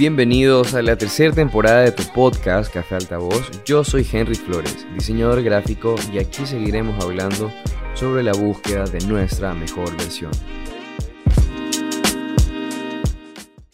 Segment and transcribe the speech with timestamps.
[0.00, 3.50] Bienvenidos a la tercera temporada de tu podcast Café Altavoz.
[3.66, 7.52] Yo soy Henry Flores, diseñador gráfico, y aquí seguiremos hablando
[7.92, 10.30] sobre la búsqueda de nuestra mejor versión.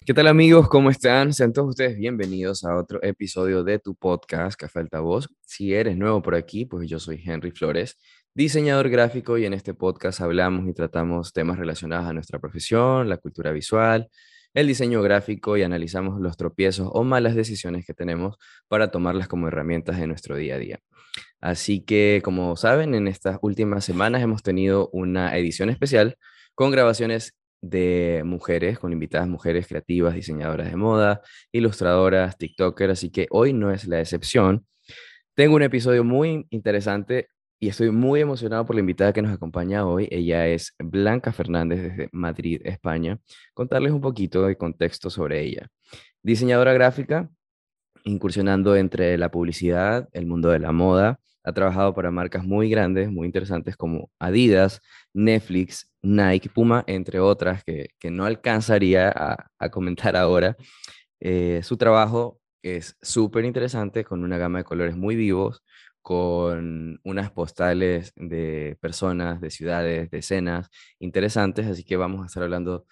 [0.05, 0.69] ¿Qué tal amigos?
[0.69, 1.33] ¿Cómo están?
[1.33, 5.29] Sean todos ustedes bienvenidos a otro episodio de tu podcast Café Altavoz.
[5.43, 7.99] Si eres nuevo por aquí, pues yo soy Henry Flores,
[8.35, 13.19] diseñador gráfico y en este podcast hablamos y tratamos temas relacionados a nuestra profesión, la
[13.19, 14.11] cultura visual,
[14.57, 19.49] el diseño gráfico y analizamos los tropiezos o malas decisiones que tenemos para tomarlas como
[19.49, 20.81] herramientas de nuestro día a día.
[21.43, 26.17] Así que, como saben, en estas últimas semanas hemos tenido una edición especial
[26.55, 31.21] con grabaciones de mujeres, con invitadas mujeres creativas, diseñadoras de moda,
[31.53, 34.67] ilustradoras, TikTokers, así que hoy no es la excepción.
[35.35, 39.87] Tengo un episodio muy interesante y estoy muy emocionado por la invitada que nos acompaña
[39.87, 40.09] hoy.
[40.11, 43.19] Ella es Blanca Fernández desde Madrid, España.
[43.55, 45.69] Contarles un poquito de contexto sobre ella.
[46.23, 47.31] Diseñadora gráfica,
[48.05, 51.19] incursionando entre la publicidad, el mundo de la moda.
[51.45, 54.83] Ha trabajado para marcas muy grandes, muy interesantes como Adidas,
[55.15, 60.57] Netflix, Nike, Puma, entre otras que, no alcanzaría a, comentar ahora.
[61.21, 65.63] Eh, su trabajo es súper interesante, con una gama de colores muy vivos,
[66.07, 70.69] con unas postales de personas, de ciudades, de escenas
[71.01, 72.87] interesantes, así que vamos a estar hablando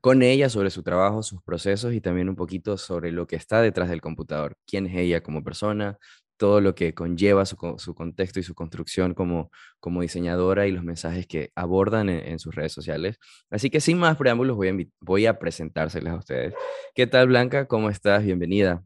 [0.00, 3.60] con ella sobre su trabajo, sus procesos y también un poquito sobre lo que está
[3.60, 5.98] detrás del computador, quién es ella como persona,
[6.38, 7.58] todo lo que conlleva su,
[7.94, 12.72] contexto y su construcción como, como diseñadora y los mensajes que abordan en, sus redes
[12.72, 13.18] sociales.
[13.50, 16.54] Así que sin más preámbulos voy a, voy a presentárselas a ustedes.
[16.94, 17.66] ¿Qué tal Blanca?
[17.66, 18.24] ¿Cómo estás?
[18.24, 18.82] Bienvenida.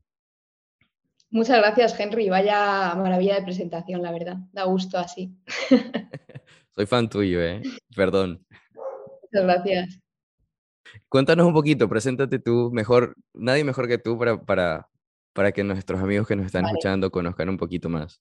[1.30, 2.28] Muchas gracias, Henry.
[2.28, 4.36] Vaya maravilla de presentación, la verdad.
[4.52, 5.34] Da gusto así.
[6.74, 7.62] Soy fan tuyo, ¿eh?
[7.94, 8.44] Perdón.
[9.22, 10.00] Muchas gracias.
[11.08, 14.88] Cuéntanos un poquito, preséntate tú mejor, nadie mejor que tú para, para,
[15.34, 18.20] para que nuestros amigos que nos están escuchando conozcan un poquito más.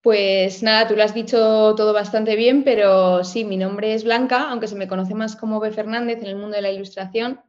[0.00, 4.48] Pues nada, tú lo has dicho todo bastante bien, pero sí, mi nombre es Blanca,
[4.50, 5.70] aunque se me conoce más como B.
[5.72, 7.40] Fernández en el mundo de la ilustración.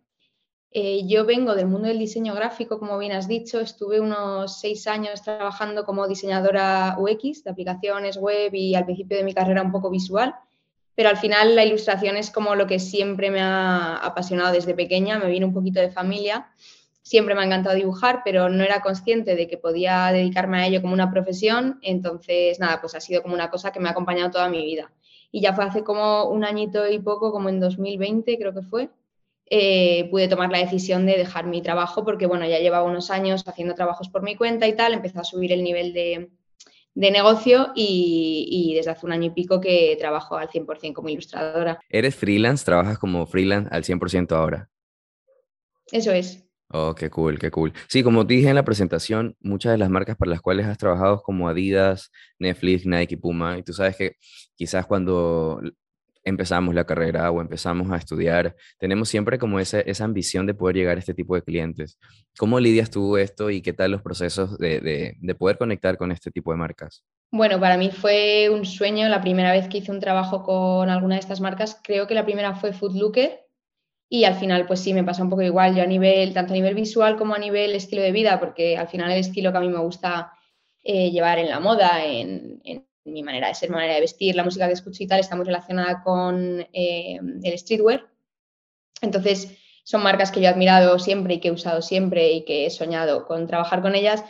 [0.71, 4.85] Eh, yo vengo del mundo del diseño gráfico, como bien has dicho, estuve unos seis
[4.85, 9.71] años trabajando como diseñadora UX de aplicaciones web y al principio de mi carrera un
[9.71, 10.35] poco visual,
[10.93, 15.17] pero al final la ilustración es como lo que siempre me ha apasionado desde pequeña,
[15.17, 16.51] me viene un poquito de familia,
[17.01, 20.81] siempre me ha encantado dibujar, pero no era consciente de que podía dedicarme a ello
[20.81, 24.29] como una profesión, entonces nada, pues ha sido como una cosa que me ha acompañado
[24.29, 24.91] toda mi vida.
[25.31, 28.89] Y ya fue hace como un añito y poco, como en 2020 creo que fue,
[29.49, 33.43] eh, pude tomar la decisión de dejar mi trabajo porque, bueno, ya llevaba unos años
[33.47, 36.29] haciendo trabajos por mi cuenta y tal, empecé a subir el nivel de,
[36.93, 41.79] negocio y, desde hace un año y pico que trabajo al 100% como ilustradora.
[41.89, 42.65] ¿Eres freelance?
[42.65, 44.69] ¿Trabajas como freelance al 100% ahora?
[45.91, 46.45] Eso es.
[46.71, 47.73] Oh, qué cool, qué cool.
[47.87, 50.77] Sí, como te dije en la presentación, muchas de las marcas para las cuales has
[50.77, 54.17] trabajado como Adidas, Netflix, Nike, Puma, y tú sabes que
[54.55, 55.59] quizás cuando
[56.29, 60.75] empezamos la carrera o empezamos a estudiar, tenemos siempre como esa, esa ambición de poder
[60.75, 61.99] llegar a este tipo de clientes.
[62.37, 64.79] ¿Cómo lidias tú esto y qué tal los procesos de,
[65.19, 67.03] de, poder conectar con este tipo de marcas?
[67.31, 71.15] Bueno, para mí fue un sueño la primera vez que hice un trabajo con alguna
[71.15, 71.79] de estas marcas.
[71.83, 73.45] Creo que la primera fue Looker
[74.09, 76.55] y al final pues sí, me pasa un poco igual, yo a nivel, tanto a
[76.55, 79.61] nivel visual como a nivel estilo de vida, porque al final el estilo que a
[79.61, 80.31] mí me gusta
[80.83, 82.59] eh, llevar en la moda, en
[83.05, 85.35] mi manera de ser, mi manera de vestir, la música que escucho y tal, está
[85.35, 88.07] muy relacionada con eh, el streetwear.
[89.01, 92.65] Entonces, son marcas que yo he admirado siempre y que he usado siempre y que
[92.65, 94.23] he soñado con trabajar con ellas.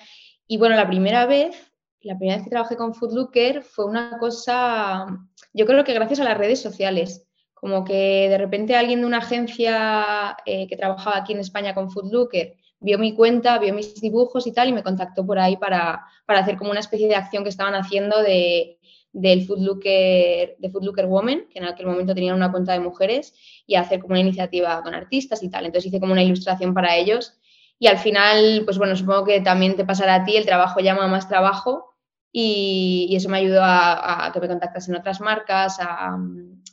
[0.47, 1.71] Y bueno, la primera vez,
[2.01, 5.05] la primera vez que trabajé con Foodlooker fue una cosa,
[5.53, 9.17] yo creo que gracias a las redes sociales, como que de repente alguien de una
[9.17, 14.47] agencia eh, que trabajaba aquí en España con Foodlooker vio mi cuenta, vio mis dibujos
[14.47, 17.49] y tal, y me contactó por ahí para, hacer como una especie de acción que
[17.49, 18.79] estaban haciendo de,
[19.11, 23.33] del Foodlooker, de Foodlooker Woman, que en aquel momento tenían una cuenta de mujeres,
[23.65, 25.65] y hacer como una iniciativa con artistas y tal.
[25.65, 27.39] Entonces hice como una ilustración para ellos.
[27.77, 31.07] Y al final, pues bueno, supongo que también te pasará a ti, el trabajo llama
[31.07, 31.95] más trabajo
[32.31, 36.17] y, eso me ayudó a, que me contactasen otras marcas, a,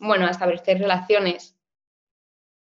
[0.01, 1.57] bueno, a establecer relaciones.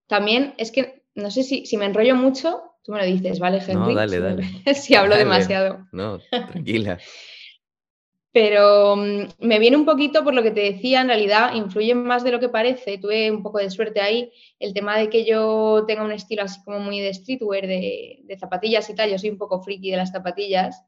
[0.07, 3.59] También es que, no sé si, si me enrollo mucho, Tú me lo dices, ¿vale,
[3.59, 3.93] Henry?
[3.93, 4.75] No, dale, dale.
[4.75, 5.87] si hablo demasiado.
[5.93, 6.99] No, tranquila.
[8.33, 12.25] Pero mm, me viene un poquito por lo que te decía, en realidad influye más
[12.25, 12.97] de lo que parece.
[12.97, 14.33] Tuve un poco de suerte ahí.
[14.59, 18.89] El tema de que yo tenga un estilo así como muy de streetwear, de, zapatillas
[18.89, 19.11] y tal.
[19.11, 20.83] Yo soy un poco friki de las zapatillas.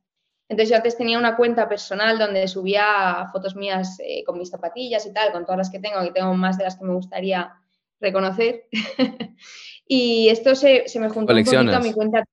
[0.49, 5.05] Entonces yo antes tenía una cuenta personal donde subía fotos mías eh, con mis zapatillas
[5.05, 7.53] y tal, con todas las que tengo, que tengo más de las que me gustaría
[8.01, 8.65] reconocer.
[9.93, 12.25] y esto se, me juntó un poquito a mi cuenta.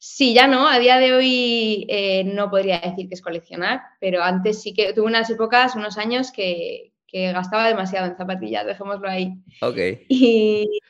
[0.00, 4.20] Sí, ya no, a día de hoy eh, no podría decir que es coleccionar, pero
[4.24, 9.08] antes sí que tuve unas épocas, unos años que, que gastaba demasiado en zapatillas, dejémoslo
[9.08, 9.32] ahí.
[9.62, 9.76] Ok.
[10.08, 10.80] Y,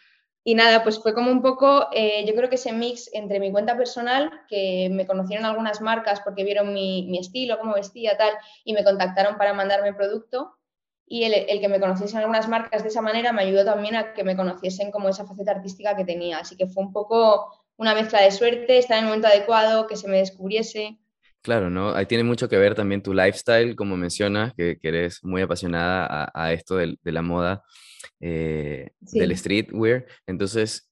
[0.44, 3.52] y nada, pues fue como un poco, eh, yo creo que ese mix entre mi
[3.52, 8.32] cuenta personal, que me conocieron algunas marcas porque vieron mi, estilo, cómo vestía, tal,
[8.64, 10.57] y me contactaron para mandarme producto.
[11.10, 14.12] Y el, el, que me conociesen algunas marcas de esa manera me ayudó también a
[14.12, 16.38] que me conociesen como esa faceta artística que tenía.
[16.38, 19.96] Así que fue un poco una mezcla de suerte, estar en el momento adecuado, que
[19.96, 20.99] se me descubriese.
[21.40, 21.94] Claro, ¿no?
[21.94, 26.06] Ahí tiene mucho que ver también tu lifestyle, como mencionas, que, que eres muy apasionada
[26.06, 27.62] a, a esto de, de, la moda
[28.20, 30.06] eh, del streetwear.
[30.26, 30.90] Entonces,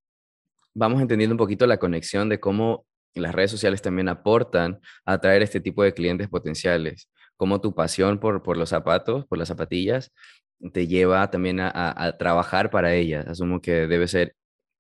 [0.73, 5.43] vamos entendiendo un poquito la conexión de cómo las redes sociales también aportan a atraer
[5.43, 10.13] este tipo de clientes potenciales, cómo tu pasión por, los zapatos, por las zapatillas,
[10.73, 13.27] te lleva también a, trabajar para ellas.
[13.27, 14.35] Asumo que debe ser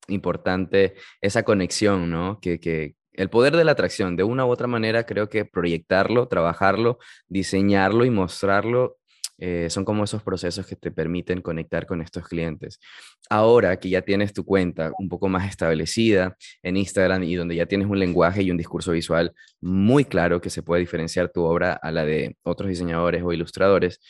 [0.09, 2.41] importante esa conexión, ¿no?
[2.41, 6.99] Que, el poder de la atracción, de una u otra manera, creo que proyectarlo, trabajarlo,
[7.29, 8.99] diseñarlo y mostrarlo
[9.39, 12.81] eh, son como esos procesos que te permiten conectar con estos clientes.
[13.29, 17.67] Ahora que ya tienes tu cuenta un poco más establecida en Instagram y donde ya
[17.67, 21.73] tienes un lenguaje y un discurso visual muy claro que se puede diferenciar tu obra
[21.75, 24.01] a la de otros diseñadores o ilustradores,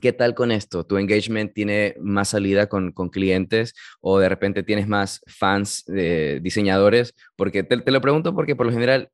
[0.00, 0.86] ¿Qué tal con esto?
[0.86, 6.40] ¿Tu engagement tiene más salida con, con clientes o de repente tienes más fans de
[6.40, 7.14] diseñadores?
[7.36, 9.10] Porque te, te, lo pregunto porque por lo general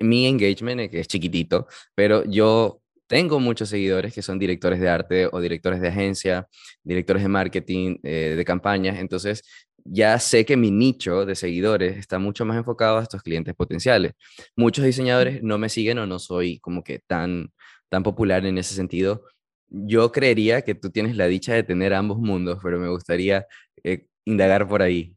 [0.00, 2.81] mi engagement, que es chiquitito, pero yo
[3.12, 6.48] tengo muchos seguidores que son directores de arte o directores de agencia,
[6.82, 8.98] directores de marketing, eh, de campañas.
[8.98, 9.42] Entonces,
[9.84, 14.12] ya sé que mi nicho de seguidores está mucho más enfocado a estos clientes potenciales.
[14.56, 17.52] Muchos diseñadores no me siguen o no soy como que tan,
[17.90, 19.26] tan popular en ese sentido.
[19.68, 23.46] Yo creería que tú tienes la dicha de tener ambos mundos, pero me gustaría
[23.84, 25.14] eh, indagar por ahí.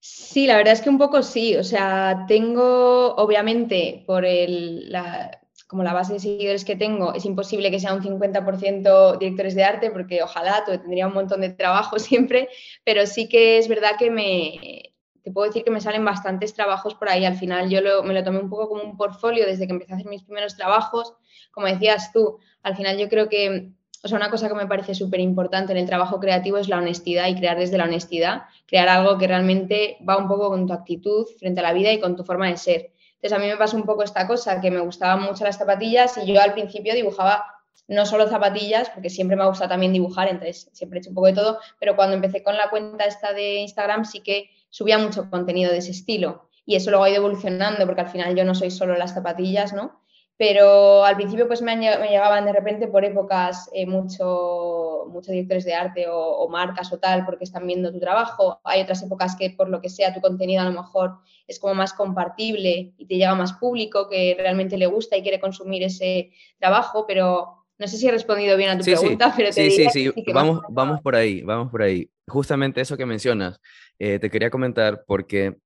[0.00, 1.54] Sí, la verdad es que un poco sí.
[1.54, 7.24] O sea, tengo, obviamente, por el, la, como la base de seguidores que tengo, es
[7.24, 11.96] imposible que sea un 50% directores de arte, porque ojalá tendría un montón de trabajo
[12.00, 12.48] siempre,
[12.82, 14.90] pero sí que es verdad que me,
[15.22, 17.24] te puedo decir que me salen bastantes trabajos por ahí.
[17.24, 19.96] Al final yo me lo tomé un poco como un portfolio desde que empecé a
[19.96, 21.14] hacer mis primeros trabajos.
[21.52, 23.70] Como decías tú, al final yo creo que,
[24.02, 26.78] o sea, una cosa que me parece súper importante en el trabajo creativo es la
[26.78, 30.72] honestidad y crear desde la honestidad, crear algo que realmente va un poco con tu
[30.72, 32.90] actitud frente a la vida y con tu forma de ser.
[33.22, 36.16] Entonces a mí me pasó un poco esta cosa, que me gustaban mucho las zapatillas
[36.16, 37.44] y yo al principio dibujaba
[37.86, 41.16] no solo zapatillas, porque siempre me ha gustado también dibujar, entonces siempre he hecho un
[41.16, 44.96] poco de todo, pero cuando empecé con la cuenta esta de Instagram sí que subía
[44.96, 48.44] mucho contenido de ese estilo y eso luego ha ido evolucionando porque al final yo
[48.44, 50.00] no soy solo las zapatillas, ¿no?
[50.40, 55.66] Pero al principio pues me, me llegaban de repente por épocas eh, mucho, muchos directores
[55.66, 58.58] de arte o, o, marcas o tal porque están viendo tu trabajo.
[58.64, 61.74] Hay otras épocas que por lo que sea tu contenido a lo mejor es como
[61.74, 66.30] más compartible y te llega más público que realmente le gusta y quiere consumir ese
[66.58, 69.32] trabajo, pero no sé si he respondido bien a tu pregunta, sí.
[69.36, 72.08] pero te sí, sí, sí, vamos, vamos por ahí, vamos por ahí.
[72.26, 73.60] Justamente eso que mencionas,
[73.98, 75.58] eh, te quería comentar porque,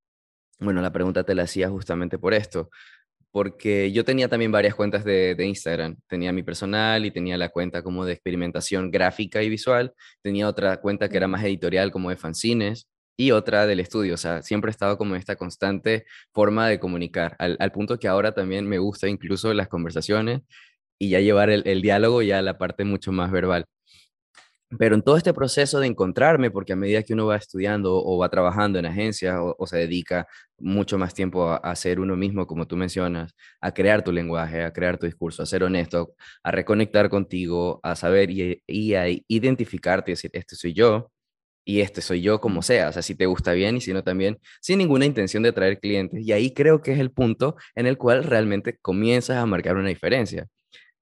[0.58, 2.70] bueno, la pregunta te la hacía justamente por esto
[3.34, 5.96] porque yo tenía también varias cuentas de, de, Instagram.
[6.06, 9.92] Tenía mi personal y tenía la cuenta como de experimentación gráfica y visual.
[10.22, 12.86] Tenía otra cuenta que era más editorial como de fanzines
[13.16, 14.14] y otra del estudio.
[14.14, 17.98] O sea, siempre he estado como en esta constante forma de comunicar, al, al punto
[17.98, 20.43] que ahora también me gusta incluso las conversaciones
[21.00, 23.64] y ya llevar el, el diálogo ya a la parte mucho más verbal.
[24.78, 28.19] Pero en todo este proceso de encontrarme, porque a medida que uno va estudiando o
[28.19, 30.26] va trabajando en agencias o, o se dedica
[30.58, 34.62] mucho más tiempo a, a, ser uno mismo, como tú mencionas, a crear tu lenguaje,
[34.62, 39.06] a crear tu discurso, a ser honesto, a reconectar contigo, a saber y, y a
[39.28, 41.10] identificarte, decir, este soy yo
[41.64, 44.04] y este soy yo como sea, o sea, si te gusta bien y si no
[44.04, 46.20] también, sin ninguna intención de traer clientes.
[46.22, 49.88] Y ahí creo que es el punto en el cual realmente comienzas a marcar una
[49.88, 50.46] diferencia.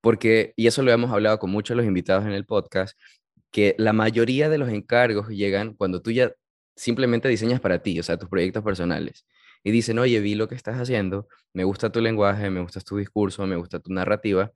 [0.00, 2.99] Porque, y eso lo hemos hablado con muchos de los invitados en el podcast,
[3.53, 6.33] que la mayoría de los encargos llegan cuando tú ya
[6.77, 9.27] simplemente diseñas para ti, o sea, tus proyectos personales.
[9.63, 12.97] Y dicen, oye, vi lo que estás haciendo, me gusta tu lenguaje, me gusta tu
[12.97, 14.51] discurso, me gusta tu narrativa,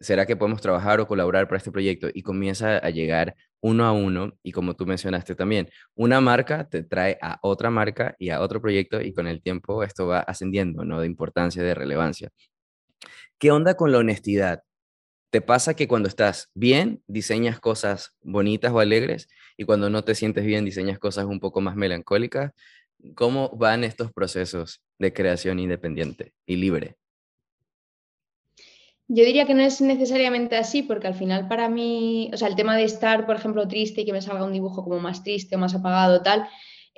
[0.00, 2.08] ¿será que podemos trabajar o colaborar para este proyecto?
[2.12, 6.82] Y comienza a llegar uno a uno, y como tú mencionaste también, una marca te
[6.82, 10.84] trae a otra marca y a otro proyecto, y con el tiempo esto va ascendiendo,
[10.84, 11.00] ¿no?
[11.00, 12.30] De importancia, de relevancia.
[13.38, 14.62] ¿Qué onda con la honestidad?
[15.30, 20.16] ¿Te pasa que cuando estás bien diseñas cosas bonitas o alegres y cuando no te
[20.16, 22.52] sientes bien diseñas cosas un poco más melancólicas?
[23.14, 26.96] ¿Cómo van estos procesos de creación independiente y libre?
[29.06, 32.56] Yo diría que no es necesariamente así, porque al final para mí, o sea, el
[32.56, 35.54] tema de estar, por ejemplo, triste y que me salga un dibujo como más triste
[35.54, 36.48] o más apagado, tal,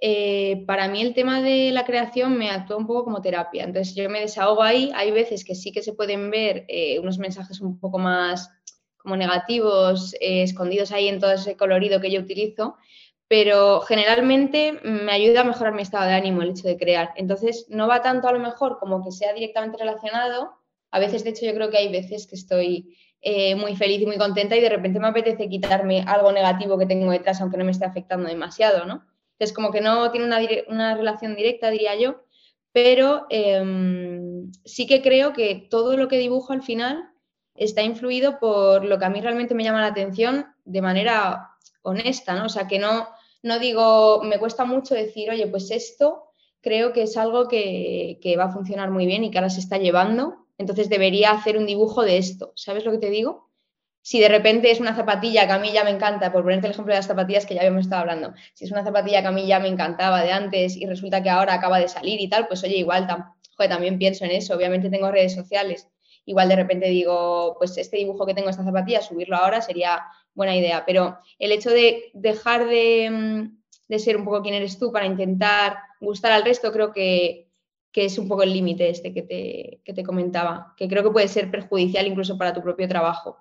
[0.04, 3.62] eh, para mí el tema de la creación me actúa un poco como terapia.
[3.62, 7.18] Entonces yo me desahogo ahí, hay veces que sí que se pueden ver eh, unos
[7.18, 8.50] mensajes un poco más
[8.96, 12.76] como negativos, eh, escondidos ahí en todo ese colorido que yo utilizo,
[13.28, 17.10] pero generalmente me ayuda a mejorar mi estado de ánimo el hecho de crear.
[17.14, 20.50] Entonces no va tanto a lo mejor como que sea directamente relacionado,
[20.90, 22.96] a veces, de hecho, yo creo que hay veces que estoy
[23.56, 27.12] muy feliz y muy contenta y de repente me apetece quitarme algo negativo que tengo
[27.12, 29.11] detrás, aunque no me esté afectando demasiado, ¿no?
[29.32, 30.26] Entonces, como que no tiene
[30.68, 32.22] una, relación directa, diría yo,
[32.72, 37.10] pero em, sí que creo que todo lo que dibujo al final
[37.54, 41.50] está influido por lo que a mí realmente me llama la atención de manera
[41.82, 42.46] honesta, ¿no?
[42.46, 43.08] O sea, que no,
[43.42, 46.24] no digo, me cuesta mucho decir, oye, pues esto
[46.60, 49.60] creo que es algo que, que va a funcionar muy bien y que ahora se
[49.60, 52.52] está llevando entonces debería hacer un dibujo de esto.
[52.54, 53.50] ¿Sabes lo que te digo?
[54.02, 56.72] Si de repente es una zapatilla que a mí ya me encanta, por ponerte el
[56.72, 59.32] ejemplo de las zapatillas que ya habíamos estado hablando, si es una zapatilla que a
[59.32, 62.48] mí ya me encantaba de antes y resulta que ahora acaba de salir y tal,
[62.48, 63.06] pues oye, igual
[63.68, 64.54] también pienso en eso.
[64.54, 65.88] Obviamente tengo redes sociales.
[66.24, 70.02] Igual de repente digo, pues este dibujo que tengo esta zapatilla, subirlo ahora sería
[70.34, 70.84] buena idea.
[70.86, 75.06] Pero el hecho de dejar de, mm, de ser un poco quien eres tú para
[75.06, 77.48] intentar gustar al resto, creo que,
[77.90, 81.28] que es un poco el límite este que te, te comentaba, que creo que puede
[81.28, 83.38] ser perjudicial incluso para tu propio trabajo.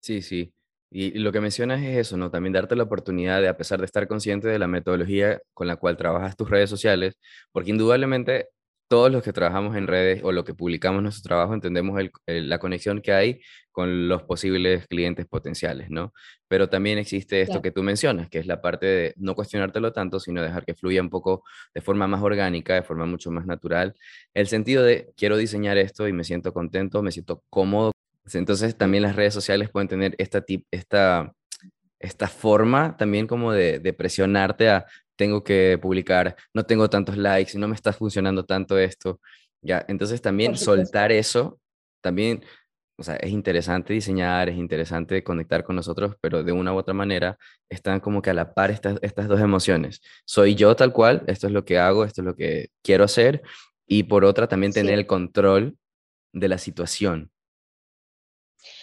[0.00, 0.52] Sí, sí.
[0.92, 2.30] Y lo que mencionas es eso, ¿no?
[2.30, 5.76] También darte la oportunidad de, a pesar de estar consciente de la metodología con la
[5.76, 7.16] cual trabajas tus redes sociales,
[7.52, 8.48] porque indudablemente
[8.88, 13.00] todos los que trabajamos en redes o lo que publicamos nuestro trabajo entendemos la conexión
[13.02, 13.40] que hay
[13.70, 16.12] con los posibles clientes potenciales, ¿no?
[16.48, 20.18] Pero también existe esto que tú mencionas, que es la parte de no cuestionártelo tanto,
[20.18, 23.94] sino dejar que fluya un poco de forma más orgánica, de forma mucho más natural.
[24.34, 27.92] El sentido de quiero diseñar esto y me siento contento, me siento cómodo.
[28.34, 31.32] Entonces también las redes sociales pueden tener esta, esta,
[31.98, 34.86] esta forma también como de, de presionarte a
[35.20, 39.20] tengo que publicar, no tengo tantos likes, no me está funcionando tanto esto.
[39.60, 41.60] Ya, entonces también soltar eso,
[42.00, 42.42] también,
[42.96, 46.94] o sea, es interesante diseñar, es interesante conectar con nosotros, pero de una u otra
[46.94, 47.36] manera
[47.68, 50.00] están como que a la par estas, estas dos emociones.
[50.24, 53.42] Soy yo tal cual, esto es lo que hago, esto es lo que quiero hacer,
[53.86, 55.76] y por otra también tener el control
[56.32, 57.30] de la situación.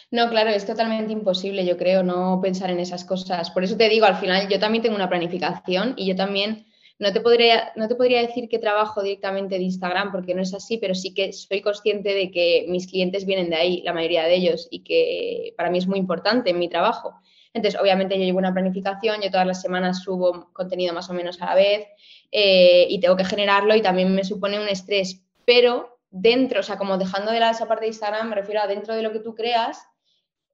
[0.10, 3.52] No, claro, es totalmente imposible, yo creo, no pensar en esas cosas.
[3.52, 6.66] Por eso te digo, al final yo también tengo una planificación y yo también
[6.98, 10.54] no te podría, no te podría decir que trabajo directamente de Instagram porque no es
[10.54, 14.24] así, pero sí que soy consciente de que mis clientes vienen de ahí, la mayoría
[14.24, 17.14] de ellos, y que para mí es muy importante en mi trabajo.
[17.54, 21.42] Entonces, obviamente yo llevo una planificación, yo todas las semanas subo contenido más o menos
[21.42, 21.88] a la vez
[22.32, 26.78] eh, y tengo que generarlo y también me supone un estrés, pero dentro, o sea,
[26.78, 29.20] como dejando de la, esa parte de Instagram, me refiero a dentro de lo que
[29.20, 29.86] tú creas,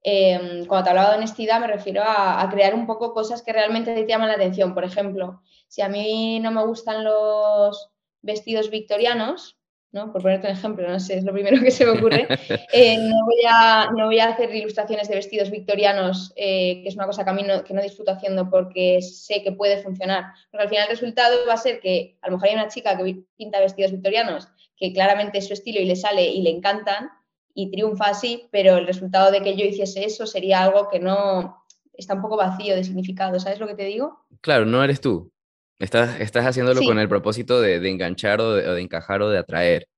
[0.06, 3.94] Em, cuando te hablaba de honestidad me refiero a, crear un poco cosas que realmente
[3.94, 4.74] te llaman la atención.
[4.74, 9.58] Por ejemplo, si a mí no me gustan los vestidos victorianos,
[9.92, 10.12] ¿no?
[10.12, 12.26] por ponerte un ejemplo, no sé, es lo primero que se me ocurre,
[12.72, 16.96] eh, no, voy a, no, voy a, hacer ilustraciones de vestidos victorianos, eh, que es
[16.96, 20.32] una cosa que a mí no, que no disfruto haciendo porque sé que puede funcionar.
[20.50, 22.94] Porque al final el resultado va a ser que a lo mejor hay una chica
[22.96, 27.08] que pinta vestidos victorianos que claramente es su estilo y le sale y le encantan,
[27.54, 31.64] y triunfa así, pero el resultado de que yo hiciese eso sería algo que no
[31.92, 34.26] está un poco vacío de significado, ¿sabes lo que te digo?
[34.40, 35.30] Claro, no eres tú.
[35.78, 39.88] Estás, estás haciéndolo con el propósito de, enganchar o de, encajar o de atraer.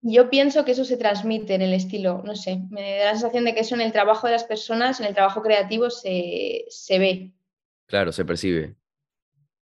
[0.00, 3.44] Yo pienso que eso se transmite en el estilo, no sé, me da la sensación
[3.44, 7.32] de que eso en el trabajo de las personas, en el trabajo creativo, se, ve.
[7.86, 8.76] Claro, se percibe.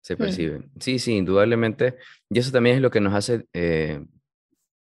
[0.02, 0.18] Se mm.
[0.18, 0.62] percibe.
[0.78, 1.96] Sí, sí, indudablemente.
[2.28, 4.04] Y eso también es lo que nos hace eh,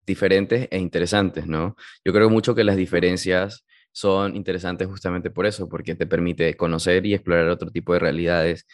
[0.09, 1.75] diferentes e interesantes, ¿no?
[2.03, 7.05] Yo creo mucho que las diferencias son interesantes justamente por eso, porque te permite conocer
[7.05, 8.65] y explorar otro tipo de realidades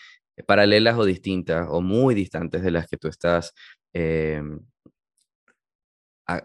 [0.48, 3.54] paralelas o distintas o muy distantes de las que tú estás,
[3.94, 4.60] em,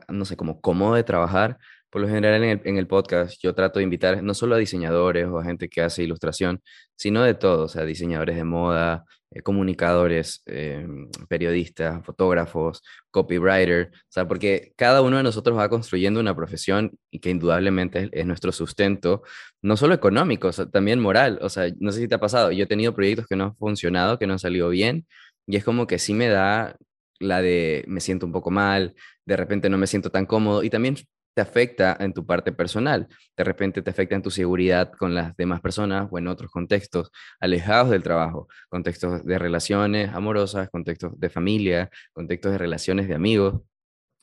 [0.09, 1.59] no sé, como cómodo de trabajar.
[1.91, 4.59] Por lo general en el, en el, podcast yo trato de invitar no solo a
[4.59, 6.61] diseñadores o a gente que hace ilustración,
[6.97, 10.87] sino de todos, o sea, diseñadores de moda, eh, comunicadores, eh,
[11.29, 17.21] periodistas, fotógrafos, copywriter, o sea, porque cada uno de nosotros va construyendo una profesión y
[17.21, 19.23] que indudablemente es, nuestro sustento,
[19.63, 22.67] no solo económico, también moral, o sea, no sé si te ha pasado, yo he
[22.67, 25.07] tenido proyectos que no han funcionado, que no han salido bien,
[25.47, 26.77] y es como que sí me da
[27.21, 28.95] la de me siento un poco mal,
[29.27, 30.97] de repente no me siento tan cómodo, y también
[31.35, 33.09] te afecta en tu parte personal.
[33.37, 37.11] De repente te afecta en tu seguridad con las demás personas o en otros contextos
[37.41, 43.61] alejados del trabajo, contextos de relaciones amorosas, contextos de familia, contextos de relaciones de amigos.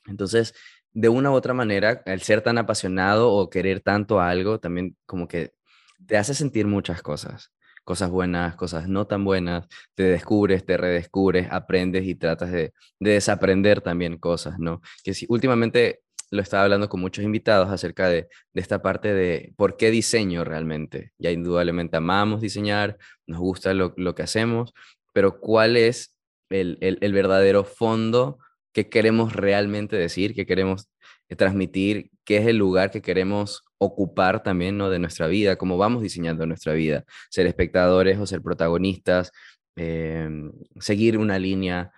[0.08, 0.54] Entonces,
[0.94, 5.28] de una u otra manera, el ser tan apasionado o querer tanto algo, también como
[5.28, 5.54] que
[6.08, 7.54] te hace sentir muchas cosas.
[7.84, 13.82] Cosas buenas, cosas no tan buenas, te descubres, te redescubres, aprendes y tratas de, desaprender
[13.82, 14.82] también cosas, ¿no?
[15.04, 19.78] Que si últimamente lo estaba hablando con muchos invitados acerca de, esta parte de por
[19.78, 21.14] qué diseño realmente.
[21.18, 24.74] Ya indudablemente amamos diseñar, nos gusta lo, que hacemos,
[25.14, 26.16] pero ¿cuál es
[26.50, 28.40] el, el verdadero fondo
[28.78, 30.88] qué queremos realmente decir, qué queremos
[31.30, 34.90] eh, transmitir, qué es el lugar que queremos ocupar también ¿no?
[34.90, 39.32] de nuestra vida, cómo vamos diseñando nuestra vida, ser espectadores o ser protagonistas,
[39.76, 41.92] em, seguir una línea,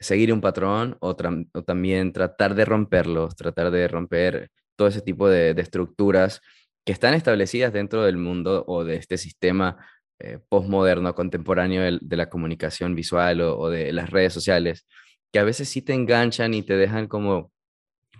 [0.00, 5.50] seguir un patrón o, también tratar de romperlos, tratar de romper todo ese tipo de,
[5.58, 6.40] estructuras
[6.84, 9.76] que están establecidas dentro del mundo o de este sistema
[10.20, 14.86] eh, postmoderno, contemporáneo de, la comunicación visual o de las redes sociales
[15.32, 17.52] que a veces sí te enganchan y te dejan como,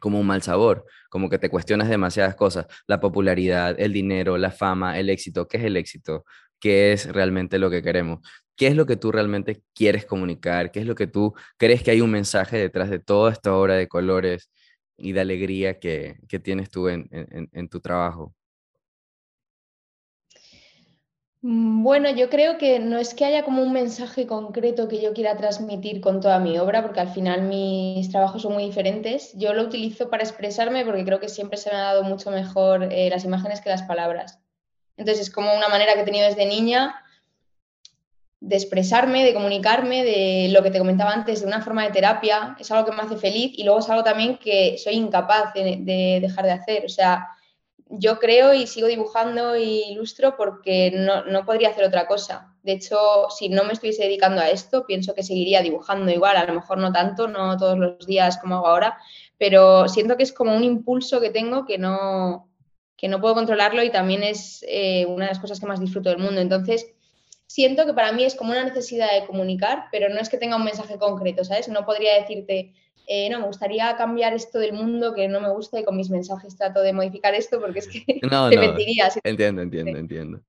[0.01, 4.51] como un mal sabor, como que te cuestionas demasiadas cosas, la popularidad, el dinero, la
[4.51, 6.25] fama, el éxito, ¿qué es el éxito?
[6.61, 8.21] ¿Qué es realmente lo que queremos?
[8.57, 10.73] ¿Qué es lo que tú realmente quieres comunicar?
[10.73, 13.75] ¿Qué es lo que tú crees que hay un mensaje detrás de toda esta obra
[13.75, 14.51] de colores
[14.97, 18.35] y de alegría que, tienes tú en tu trabajo?
[21.43, 25.13] Mm, bueno, yo creo que no es que haya como un mensaje concreto que yo
[25.15, 29.33] quiera transmitir con toda mi obra, porque al final mis trabajos son muy diferentes.
[29.37, 32.85] Yo lo utilizo para expresarme porque creo que siempre se me ha dado mucho mejor
[32.93, 34.41] eh, las imágenes que las palabras.
[34.99, 37.03] Entonces es como una manera que he tenido desde niña
[38.41, 42.57] de expresarme, de comunicarme, de lo que te comentaba antes, de una forma de terapia.
[42.61, 45.79] Es algo que me hace feliz y luego es algo también que soy incapaz de,
[45.81, 46.85] de dejar de hacer.
[46.85, 47.27] O sea,
[47.91, 52.55] yo creo y sigo dibujando y ilustro porque no, podría hacer otra cosa.
[52.63, 52.97] De hecho,
[53.31, 56.79] si no me estuviese dedicando a esto, pienso que seguiría dibujando igual, a lo mejor
[56.79, 58.99] no tanto, no todos los días como hago ahora,
[59.39, 62.49] pero siento que es como un impulso que tengo que no,
[62.99, 66.11] que no puedo controlarlo y también es eh, una de las cosas que más disfruto
[66.11, 66.41] del mundo.
[66.41, 66.93] Entonces,
[67.47, 70.57] siento que para mí es como una necesidad de comunicar, pero no es que tenga
[70.57, 71.69] un mensaje concreto, ¿sabes?
[71.69, 72.75] No podría decirte,
[73.07, 76.11] eh, no, me gustaría cambiar esto del mundo que no me gusta y con mis
[76.11, 79.11] mensajes trato de modificar esto porque es que no, te no, mentiría.
[79.23, 80.41] Entiendo, entiendo, entiendo.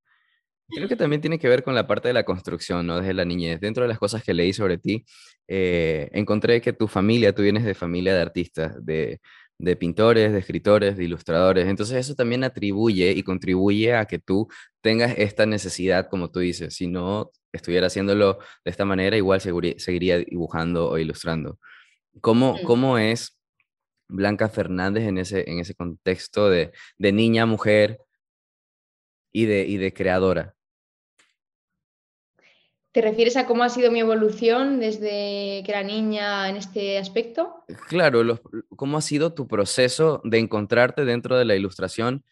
[0.68, 3.00] Creo que también tiene que ver con la parte de la construcción, ¿no?
[3.00, 3.60] Desde la niñez.
[3.60, 5.06] Dentro de las cosas que leí sobre ti,
[5.48, 9.20] eh, encontré que tu familia, tú vienes de familia de artistas, de,
[9.60, 11.68] de pintores, de escritores, de ilustradores.
[11.68, 14.48] Entonces eso también atribuye y contribuye a que tú
[14.82, 16.76] tengas esta necesidad, como tú dices.
[16.76, 21.60] Si no estuviera haciéndolo de esta manera, igual seguiría dibujando o ilustrando.
[22.22, 22.58] ¿Cómo.
[22.64, 23.38] ¿Cómo, es
[24.08, 28.00] Blanca Fernández en ese, en ese contexto de, de niña, mujer
[29.32, 30.56] y de, y de creadora?
[32.92, 37.64] ¿Te refieres a cómo ha sido mi evolución desde que era niña en este aspecto?
[37.88, 38.24] Claro,
[38.76, 42.24] cómo ha sido tu proceso de encontrarte dentro de la ilustración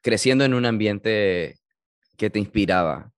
[0.00, 1.58] creciendo en un ambiente
[2.16, 3.12] que te inspiraba.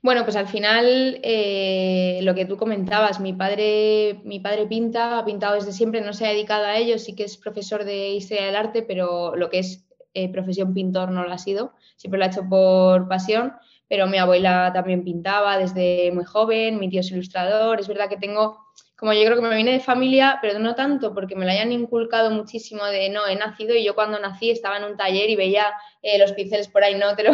[0.00, 5.24] Bueno, pues al final eh, lo que tú comentabas, mi padre, mi padre pinta, ha
[5.24, 8.46] pintado desde siempre, no se ha dedicado a ello, sí que es profesor de historia
[8.46, 12.24] del arte, pero lo que es eh, profesión pintor no lo ha sido, siempre lo
[12.24, 13.52] ha hecho por pasión,
[13.92, 18.16] pero mi abuela también pintaba desde muy joven, mi tío es ilustrador, es verdad que
[18.16, 18.58] tengo
[18.96, 21.72] como yo creo que me viene de familia, pero no tanto porque me lo hayan
[21.72, 25.36] inculcado muchísimo de no, he nacido y yo cuando nací estaba en un taller y
[25.36, 25.66] veía
[26.00, 27.32] eh, los pinceles por ahí, no, pero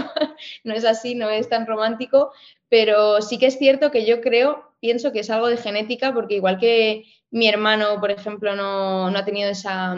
[0.64, 2.33] no es así, no es tan romántico,
[2.68, 6.35] pero sí que es cierto que yo creo, pienso que es algo de genética porque
[6.35, 9.94] igual que mi hermano, por ejemplo, no, ha tenido esa,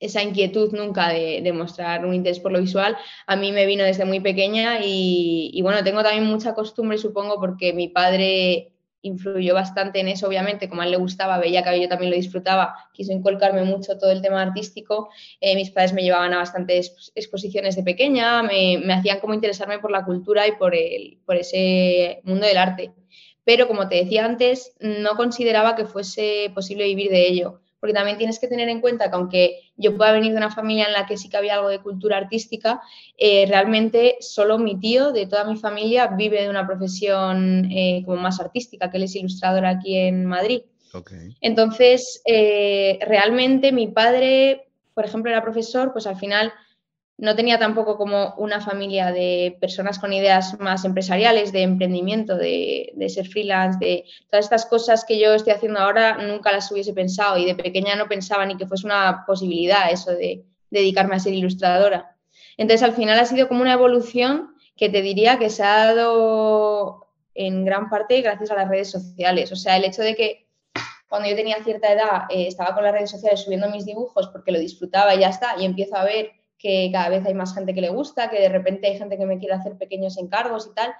[0.00, 4.04] esa inquietud nunca de, mostrar un interés por lo visual, a mí me vino desde
[4.04, 10.00] muy pequeña y, y bueno, tengo también mucha costumbre, supongo, porque mi padre influyó bastante
[10.00, 13.12] en eso, obviamente, como a él le gustaba, veía que yo también lo disfrutaba, quiso
[13.12, 15.08] inculcarme mucho todo el tema artístico.
[15.40, 19.78] Eh, mis padres me llevaban a bastantes exposiciones de pequeña, me, me, hacían como interesarme
[19.78, 22.92] por la cultura y por, el, por ese mundo del arte.
[23.44, 28.18] Pero como te decía antes, no consideraba que fuese posible vivir de ello porque también
[28.18, 31.06] tienes que tener en cuenta que aunque yo pueda venir de una familia en la
[31.06, 32.80] que sí que había algo de cultura artística,
[33.16, 38.18] eh, realmente solo mi tío de toda mi familia vive de una profesión eh, como
[38.18, 40.62] más artística, que él es ilustrador aquí en Madrid.
[41.40, 46.52] Entonces, eh, realmente mi padre, por ejemplo, era profesor, pues al final
[47.20, 52.94] no tenía tampoco como una familia de personas con ideas más empresariales, de emprendimiento, de,
[53.08, 57.36] ser freelance, de todas estas cosas que yo estoy haciendo ahora, nunca las hubiese pensado
[57.36, 61.34] y de pequeña no pensaba ni que fuese una posibilidad eso de dedicarme a ser
[61.34, 62.16] ilustradora.
[62.56, 67.06] Entonces al final ha sido como una evolución que te diría que se ha dado
[67.34, 69.52] en gran parte gracias a las redes sociales.
[69.52, 70.46] O sea, el hecho de que
[71.06, 74.52] cuando yo tenía cierta edad eh, estaba con las redes sociales subiendo mis dibujos porque
[74.52, 77.74] lo disfrutaba y ya está, y empiezo a ver que cada vez hay más gente
[77.74, 80.74] que le gusta, que de repente hay gente que me quiere hacer pequeños encargos y
[80.74, 80.92] tal,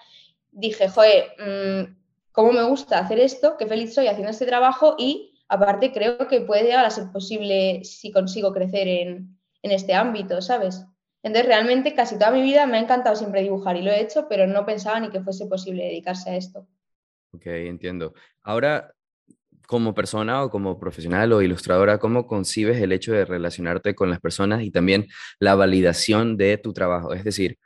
[0.51, 1.97] dije, joder, mm,
[2.33, 3.57] ¿cómo me gusta hacer esto?
[3.59, 7.85] Qué feliz soy haciendo este trabajo y aparte creo que puede llegar a ser posible
[7.85, 10.87] si consigo crecer en, en este ámbito, ¿sabes?
[11.23, 14.27] Entonces, realmente casi toda mi vida me ha encantado siempre dibujar y lo he hecho,
[14.29, 16.67] pero no pensaba ni que fuese posible dedicarse a esto.
[17.33, 18.15] Ok, entiendo.
[18.43, 18.95] Ahora,
[19.71, 24.19] como persona o como profesional o ilustradora, ¿cómo concibes el hecho de relacionarte con las
[24.19, 25.07] personas y también
[25.39, 27.15] la validación de tu trabajo?
[27.15, 27.57] Es decir,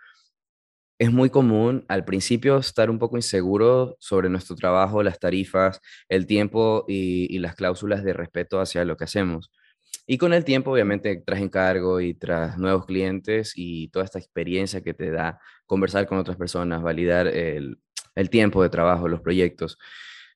[0.98, 6.26] es muy común al principio estar un poco inseguro sobre nuestro trabajo, las tarifas, el
[6.26, 9.50] tiempo y, las cláusulas de respeto hacia lo que hacemos.
[10.06, 14.82] Y con el tiempo, obviamente, tras encargo y tras nuevos clientes y toda esta experiencia
[14.82, 17.78] que te da conversar con otras personas, validar el,
[18.30, 19.78] tiempo de trabajo, los proyectos,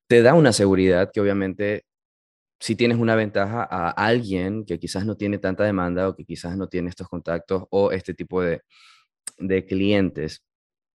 [0.08, 1.84] te da una seguridad que obviamente
[2.60, 6.56] si tienes una ventaja a alguien que quizás no tiene tanta demanda o que quizás
[6.56, 8.62] no tiene estos contactos o este tipo de,
[9.68, 10.42] clientes,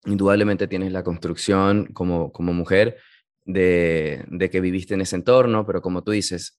[0.04, 2.98] indudablemente tienes la construcción como, como mujer
[3.44, 6.58] de, de, que viviste en ese entorno, pero como tú dices,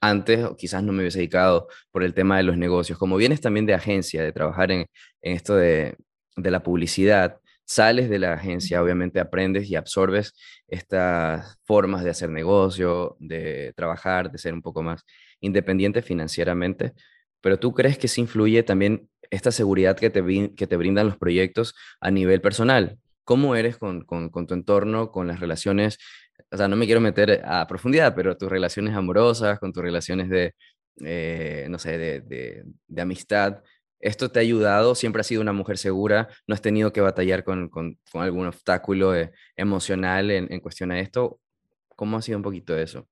[0.00, 2.98] antes quizás no me hubiese dedicado por el tema de los negocios.
[2.98, 4.86] Como vienes también de agencia, de trabajar en,
[5.22, 5.96] esto de,
[6.36, 10.34] la publicidad, sales de la agencia, obviamente aprendes y absorbes
[10.68, 15.04] estas formas de hacer negocio, de trabajar, de ser un poco más
[15.40, 16.94] independiente financieramente,
[17.40, 21.18] pero tú crees que sí influye también esta seguridad que te, que te brindan los
[21.18, 22.98] proyectos a nivel personal.
[23.24, 25.98] ¿Cómo eres con, con tu entorno, con las relaciones
[26.50, 30.28] o sea, no me quiero meter a profundidad, pero tus relaciones amorosas, con tus relaciones
[30.28, 30.54] de,
[31.04, 32.20] eh, no sé, de,
[32.86, 33.62] de, amistad,
[34.00, 34.94] ¿esto te ha ayudado?
[34.94, 36.28] ¿Siempre has sido una mujer segura?
[36.46, 40.90] ¿No has tenido que batallar con, con, con algún obstáculo eh, emocional en, en cuestión
[40.92, 41.40] a esto?
[41.96, 43.06] ¿Cómo ha sido un poquito eso?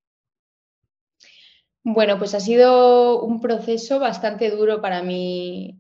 [1.83, 5.79] Bueno, pues ha sido un proceso bastante duro para mí.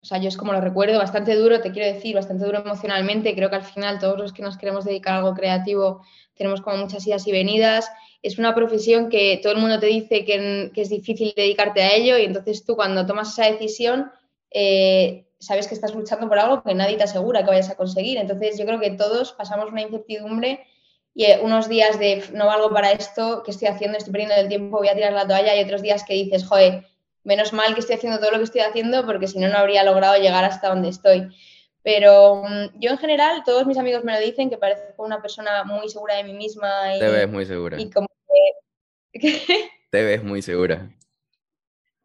[0.00, 3.34] O sea, yo es como lo recuerdo, bastante duro, te quiero decir, bastante duro emocionalmente.
[3.34, 6.02] Creo que al final todos los que nos queremos dedicar a algo creativo
[6.34, 7.90] tenemos como muchas idas y venidas.
[8.22, 12.16] Es una profesión que todo el mundo te dice que, es difícil dedicarte a ello
[12.16, 14.10] y entonces tú cuando tomas esa decisión
[14.50, 18.18] eh, sabes que estás luchando por algo que nadie te asegura que vayas a conseguir.
[18.18, 20.66] Entonces yo creo que todos pasamos una incertidumbre
[21.14, 23.98] y eh, unos días de no valgo para esto, ¿qué estoy haciendo?
[23.98, 26.86] Estoy perdiendo el tiempo, voy a tirar la toalla y otros días que dices, joder,
[27.24, 29.84] menos mal que estoy haciendo todo lo que estoy haciendo porque si no, no habría
[29.84, 31.28] logrado llegar hasta donde estoy.
[31.82, 35.64] Pero mm, yo en general, todos mis amigos me lo dicen, que parezco una persona
[35.64, 36.96] muy segura de mí misma.
[36.96, 37.80] Y, Te ves muy segura.
[37.80, 38.08] Y como
[39.90, 40.90] Te ves muy segura.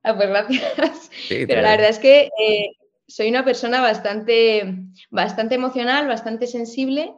[0.04, 1.12] Ah, pues gracias.
[1.30, 2.72] Pero la verdad es que eh,
[3.08, 4.76] soy una persona bastante,
[5.10, 7.14] bastante emocional, bastante sensible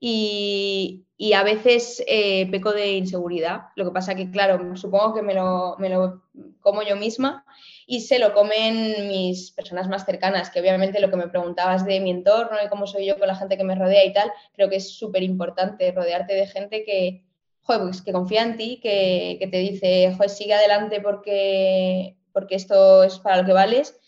[0.00, 3.64] y, y a veces eh, peco de inseguridad.
[3.76, 6.22] Lo que pasa que, claro, supongo que me lo, me lo
[6.60, 7.44] como yo misma
[7.86, 12.00] y se lo comen mis personas más cercanas, que obviamente lo que me preguntabas de
[12.00, 14.70] mi entorno y cómo soy yo con la gente que me rodea y tal, creo
[14.70, 17.24] que es súper importante rodearte de gente que,
[17.66, 23.02] pues que confía en ti, que, que te dice, joder, sigue adelante porque, porque esto
[23.02, 23.98] es para lo que vales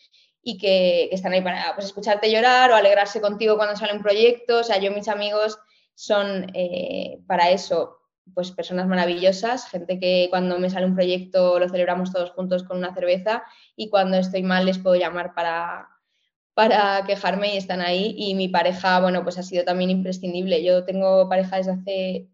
[0.43, 4.59] y que, están ahí para pues, escucharte llorar o alegrarse contigo cuando sale un proyecto.
[4.59, 5.59] O sea, yo mis amigos
[5.95, 7.99] son eh, para eso
[8.35, 12.79] pues personas maravillosas, gente que cuando me sale un proyecto lo celebramos todos juntos con
[12.79, 13.43] una cerveza
[13.75, 15.89] y cuando estoy mal les puedo llamar para,
[16.55, 18.15] para quejarme y están ahí.
[18.17, 20.63] Y mi pareja, bueno, pues ha sido también imprescindible.
[20.63, 22.29] Yo tengo pareja desde hace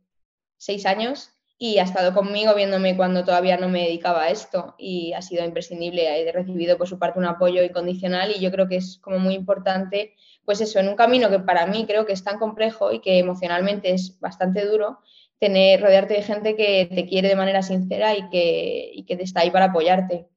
[0.58, 5.12] seis años y ha estado conmigo viéndome cuando todavía no me dedicaba a esto y
[5.12, 6.22] ha sido imprescindible.
[6.22, 9.34] He recibido por su parte un apoyo incondicional y yo creo que es como muy
[9.34, 13.00] importante, pues eso, en un camino que para mí creo que es tan complejo y
[13.00, 15.00] que emocionalmente es bastante duro,
[15.40, 19.40] tener, rodearte de gente que te quiere de manera sincera y que, y que está
[19.40, 20.28] ahí para apoyarte.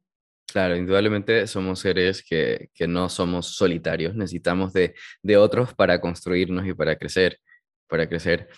[0.48, 6.66] Claro, indudablemente somos seres que, que no somos solitarios, necesitamos de, de, otros para construirnos
[6.66, 7.40] y para crecer,
[7.88, 8.50] para crecer.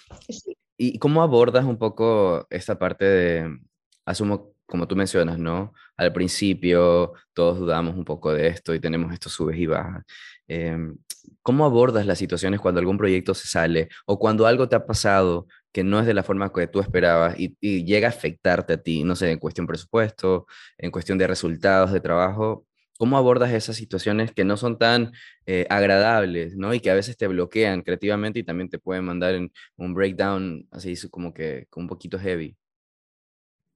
[0.85, 3.59] ¿Y cómo abordas un poco esta parte de,
[4.05, 5.73] asumo, como tú mencionas, ¿no?
[5.95, 10.03] Al principio todos dudamos un poco de esto y tenemos estos subes y bajas.
[10.47, 10.97] Em,
[11.41, 15.47] ¿Cómo abordas las situaciones cuando algún proyecto se sale o cuando algo te ha pasado
[15.71, 19.03] que no es de la forma que tú esperabas y, llega a afectarte a ti,
[19.05, 22.65] no sé, en cuestión presupuesto, en cuestión de resultados de trabajo,
[22.97, 25.12] ¿cómo abordas esas situaciones que no son tan
[25.45, 26.73] eh, agradables, ¿no?
[26.73, 30.67] Y que a veces te bloquean creativamente y también te pueden mandar en un breakdown
[30.71, 32.56] así como que un poquito heavy.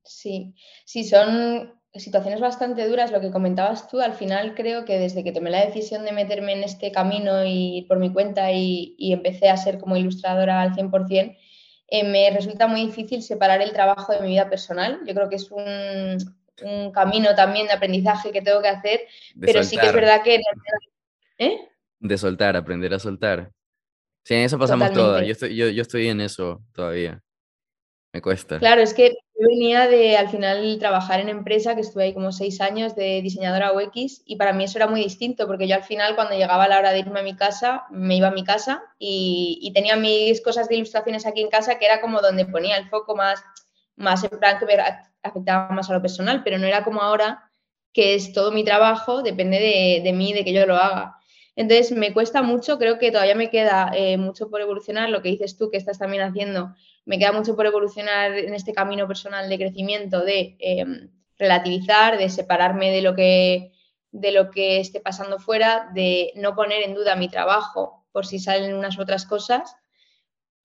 [0.04, 0.54] Sí,
[0.86, 3.12] sí, son situaciones bastante duras.
[3.12, 6.54] Lo que comentabas tú, al final creo que desde que tomé la decisión de meterme
[6.54, 10.74] en este camino y por mi cuenta y, y empecé a ser como ilustradora al
[10.74, 11.36] 100%,
[11.90, 15.00] eh, me resulta muy difícil separar el trabajo de mi vida personal.
[15.06, 16.18] Yo creo que es un,
[16.94, 19.02] camino también de aprendizaje que tengo que hacer,
[19.40, 20.42] pero sí que es verdad que...
[21.38, 21.70] ¿Eh?
[22.00, 23.52] De soltar, aprender a soltar.
[24.24, 25.26] Sí, en eso pasamos todas.
[25.26, 27.22] Yo estoy, yo, yo estoy en eso todavía.
[28.14, 28.60] Me cuesta.
[28.60, 32.32] Claro, es que yo venía de al final trabajar en empresa, que estuve ahí como
[32.32, 35.84] seis años de diseñadora UX, y para mí eso era muy distinto, porque yo al
[35.84, 38.82] final cuando llegaba la hora de irme a mi casa, me iba a mi casa
[38.98, 42.90] y, tenía mis cosas de ilustraciones aquí en casa, que era como donde ponía el
[42.90, 43.44] foco más,
[43.98, 44.78] más en plan que me
[45.22, 47.44] afectaba más a lo personal, pero no era como ahora,
[47.92, 51.18] que es todo mi trabajo, depende de, de mí, de que yo lo haga.
[51.58, 55.30] Entonces, me cuesta mucho, creo que todavía me queda eh, mucho por evolucionar, lo que
[55.30, 59.50] dices tú que estás también haciendo, me queda mucho por evolucionar en este camino personal
[59.50, 63.72] de crecimiento, de em, relativizar, de separarme de lo, que,
[64.12, 68.38] de lo que esté pasando fuera, de no poner en duda mi trabajo por si
[68.38, 69.76] salen unas otras cosas,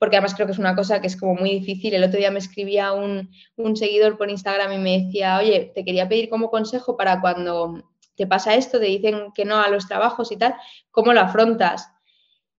[0.02, 1.94] porque además creo que es una cosa que es como muy difícil.
[1.94, 5.84] El otro día me escribía un, un seguidor por Instagram y me decía, oye, te
[5.84, 9.86] quería pedir como consejo para cuando te pasa esto, te dicen que no a los
[9.86, 10.56] trabajos y tal,
[10.90, 11.88] ¿cómo lo afrontas?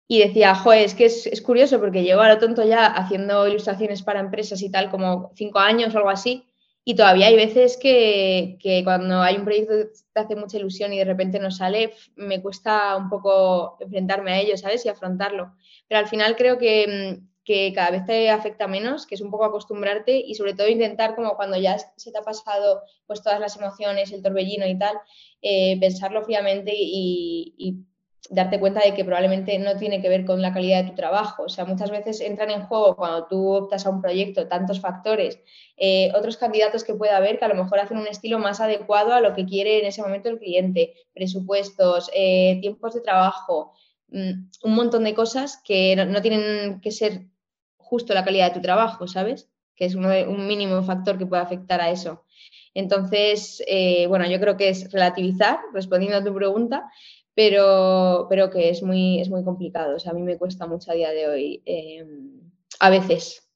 [0.07, 4.03] Y decía, joder, es que es, curioso porque llevo a lo tonto ya haciendo ilustraciones
[4.03, 6.45] para empresas y tal, como cinco años o algo así,
[6.85, 10.93] y todavía hay veces que, que, cuando hay un proyecto que te hace mucha ilusión
[10.93, 14.85] y de repente no sale, me cuesta un poco enfrentarme a ello, ¿sabes?
[14.85, 15.57] Y afrontarlo.
[15.89, 19.29] Pero al final creo que, mm, que cada vez te afecta menos, que es un
[19.29, 23.39] poco acostumbrarte y sobre todo intentar como cuando ya se te ha pasado pues todas
[23.39, 24.97] las emociones, el torbellino y tal,
[25.41, 27.83] eh, pensarlo fríamente y,
[28.29, 31.43] darte cuenta de que probablemente no tiene que ver con la calidad de tu trabajo.
[31.43, 35.39] O sea, muchas veces entran en juego cuando tú optas a un proyecto tantos factores,
[35.75, 39.11] eh, otros candidatos que pueda haber que a lo mejor hacen un estilo más adecuado
[39.11, 43.73] a lo que quiere en ese momento el cliente, presupuestos, eh, tiempos de trabajo,
[44.07, 44.31] mm,
[44.63, 47.25] un montón de cosas que no tienen que ser
[47.93, 49.51] justo la calidad de tu trabajo, ¿sabes?
[49.75, 52.25] Que es un mínimo factor que puede afectar a eso.
[52.73, 56.89] Entonces, eh, bueno, yo creo que es relativizar, respondiendo a tu pregunta,
[57.35, 59.95] pero, pero que es muy, es muy complicado.
[59.95, 62.41] O sea, a mí me cuesta mucho a día de hoy, em,
[62.79, 63.47] a veces.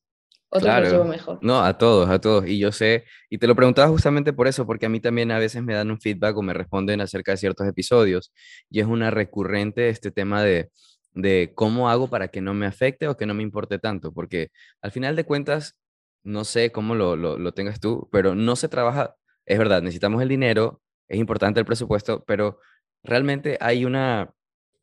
[0.49, 0.87] Otros claro.
[0.87, 1.39] llevo mejor.
[1.41, 2.47] No, a todos, a todos.
[2.47, 5.39] Y yo sé, y te lo preguntaba justamente por eso, porque a mí también a
[5.39, 8.31] veces me dan un feedback o me responden acerca de ciertos episodios.
[8.69, 10.69] Y es una recurrente este tema de,
[11.17, 14.49] de cómo hago para que no me afecte o que no me importe tanto, porque
[14.81, 15.75] al final de cuentas,
[16.23, 20.29] no sé cómo lo, lo, tengas tú, pero no se trabaja, es verdad, necesitamos el
[20.29, 22.59] dinero, es importante el presupuesto, pero
[23.03, 24.31] realmente hay una,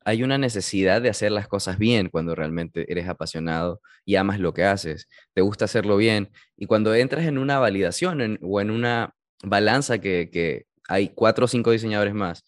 [0.05, 4.55] hay una necesidad de hacer las cosas bien cuando realmente eres apasionado y amas lo
[4.55, 9.14] que haces, te gusta hacerlo bien, y cuando entras en una validación o en una
[9.44, 12.44] balanza que, que hay cuatro o cinco diseñadores más,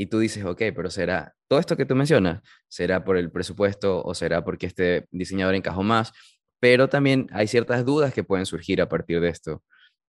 [0.00, 4.02] y tú dices, ok, pero será todo esto que tú mencionas, será por el presupuesto
[4.02, 6.14] o será porque este diseñador encajó más,
[6.58, 9.62] pero también hay ciertas dudas que pueden surgir a partir de esto,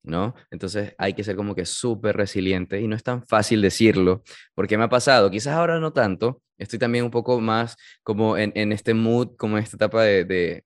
[0.05, 0.37] ¿no?
[0.53, 4.23] Entonces hay que ser como que súper resiliente y no es tan fácil decirlo,
[4.55, 8.53] porque me ha pasado, quizás ahora no tanto, estoy también un poco más como en,
[8.55, 10.65] en este mood, como en esta etapa de, de,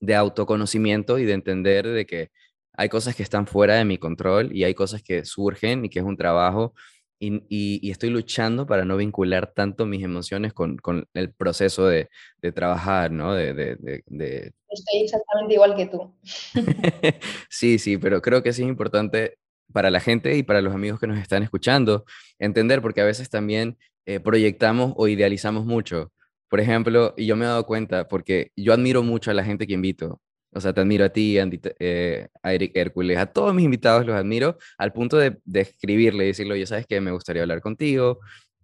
[0.00, 2.30] de autoconocimiento y de entender de que
[2.72, 6.00] hay cosas que están fuera de mi control y hay cosas que surgen y que
[6.00, 6.74] es un trabajo
[7.18, 10.78] y, estoy luchando para no vincular tanto mis emociones con,
[11.14, 12.08] el proceso de,
[12.54, 13.34] trabajar, ¿no?
[13.34, 16.14] De, Estoy exactamente igual que tú.
[17.48, 19.38] sí, sí, pero creo que sí es importante
[19.72, 22.04] para la gente y para los amigos que nos están escuchando
[22.38, 26.12] entender, porque a veces también eh, proyectamos o idealizamos mucho.
[26.48, 29.66] Por ejemplo, y yo me he dado cuenta, porque yo admiro mucho a la gente
[29.66, 30.20] que invito,
[30.52, 31.36] o sea, te admiro a ti,
[31.78, 36.24] eh, a Eric Hércules, a todos mis invitados los admiro al punto de, de escribirle
[36.24, 37.00] y decirle, oye, ¿sabes qué?
[37.00, 38.20] Me gustaría hablar contigo.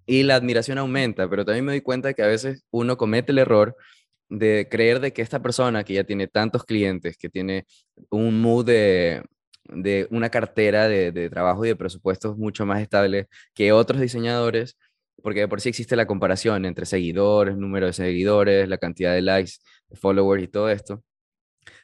[0.06, 3.38] Y la admiración aumenta, pero también me doy cuenta que a veces uno comete el
[3.38, 3.76] error
[4.28, 7.66] de creer de que esta persona que ya tiene tantos clientes, que tiene
[8.10, 9.22] un mood de,
[9.64, 14.78] de una cartera de, de, trabajo y de presupuestos mucho más estable que otros diseñadores,
[15.22, 19.52] porque por sí existe la comparación entre seguidores, número de seguidores, la cantidad de likes,
[19.94, 21.02] followers y todo esto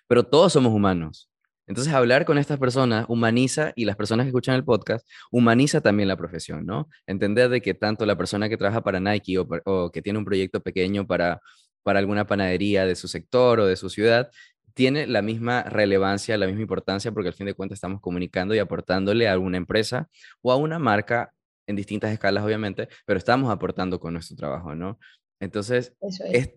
[0.08, 1.30] pero todos somos humanos.
[1.68, 6.08] Entonces, hablar con estas personas humaniza, y las personas que escuchan el podcast, humaniza también
[6.08, 6.88] la profesión, ¿no?
[7.06, 10.60] Entender de que tanto la persona que trabaja para Nike o, que tiene un proyecto
[10.62, 11.40] pequeño para,
[11.82, 14.30] para alguna panadería de su sector o de su ciudad,
[14.74, 18.60] tiene la misma relevancia, la misma importancia, porque al fin de cuentas estamos comunicando y
[18.60, 20.08] aportándole a alguna empresa
[20.40, 21.34] o a una marca
[21.66, 24.98] en distintas escalas, obviamente, pero estamos aportando con nuestro trabajo, ¿no?
[25.40, 25.94] Entonces,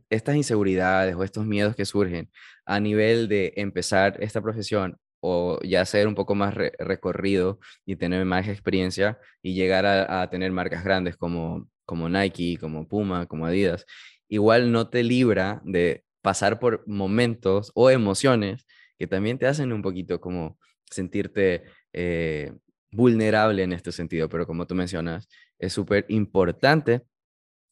[0.10, 2.32] estas inseguridades o estos miedos que surgen
[2.66, 8.26] a nivel de empezar esta profesión o ya hacer un poco más recorrido y tener
[8.26, 13.86] más experiencia y llegar a, tener marcas grandes como, como Nike, como Puma, como Adidas,
[14.28, 18.66] igual no te libra de pasar por momentos o emociones
[18.98, 20.58] que también te hacen un poquito como
[20.90, 21.64] sentirte
[21.94, 22.54] eh,
[22.92, 25.28] vulnerable en este sentido, pero como tú mencionas,
[25.60, 27.04] es súper importante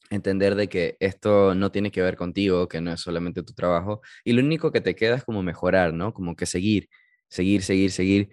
[0.10, 4.02] entender de que esto no tiene que ver contigo, que no es solamente tu trabajo,
[4.24, 6.14] y lo único que te queda es como mejorar, ¿no?
[6.14, 6.90] Como que seguir,
[7.28, 8.30] seguir, seguir, seguir.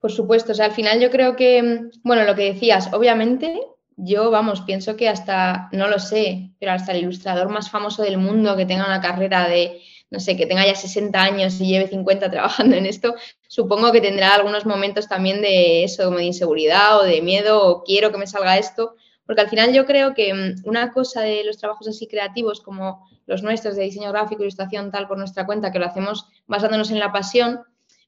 [0.00, 3.58] Por supuesto, o sea, al final yo creo que, mm, bueno, lo que decías, obviamente,
[3.96, 8.18] yo, vamos, pienso que hasta, no lo sé, pero hasta el ilustrador más famoso del
[8.18, 11.86] mundo que tenga una carrera de, no sé, que tenga ya 60 años y lleve
[11.88, 13.14] 50 trabajando en esto,
[13.46, 17.84] supongo que tendrá algunos momentos también de eso, como de inseguridad o de miedo o
[17.84, 21.44] quiero que me salga esto, porque al final yo creo que mm, una cosa de
[21.44, 25.72] los trabajos así creativos como los nuestros de diseño gráfico, ilustración, tal, por nuestra cuenta,
[25.72, 27.62] que lo hacemos basándonos en la pasión,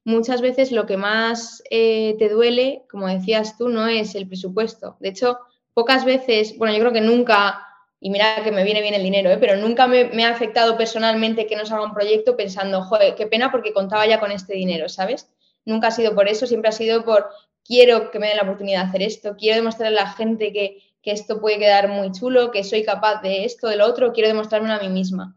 [0.04, 4.96] muchas veces lo que más eh, te duele, como decías tú, no es el presupuesto.
[5.00, 5.38] De hecho,
[5.74, 7.66] pocas veces, bueno, yo creo que nunca,
[7.98, 9.38] y mira que me viene bien el dinero, ¿eh?
[9.38, 13.26] pero nunca me, me, ha afectado personalmente que no salga un proyecto pensando, joder, qué
[13.26, 15.28] pena porque contaba ya con este dinero, ¿sabes?
[15.64, 17.28] Nunca ha sido por eso, siempre ha sido por,
[17.64, 20.78] quiero que me den la oportunidad de hacer esto, quiero demostrarle a la gente que,
[21.06, 24.28] que esto puede quedar muy chulo, que soy capaz de esto, de lo otro, quiero
[24.28, 25.36] demostrarme a mí misma.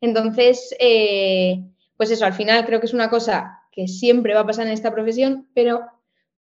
[0.00, 1.62] Entonces, eh,
[1.98, 4.72] pues eso, al final creo que es una cosa que siempre va a pasar en
[4.72, 5.82] esta profesión, pero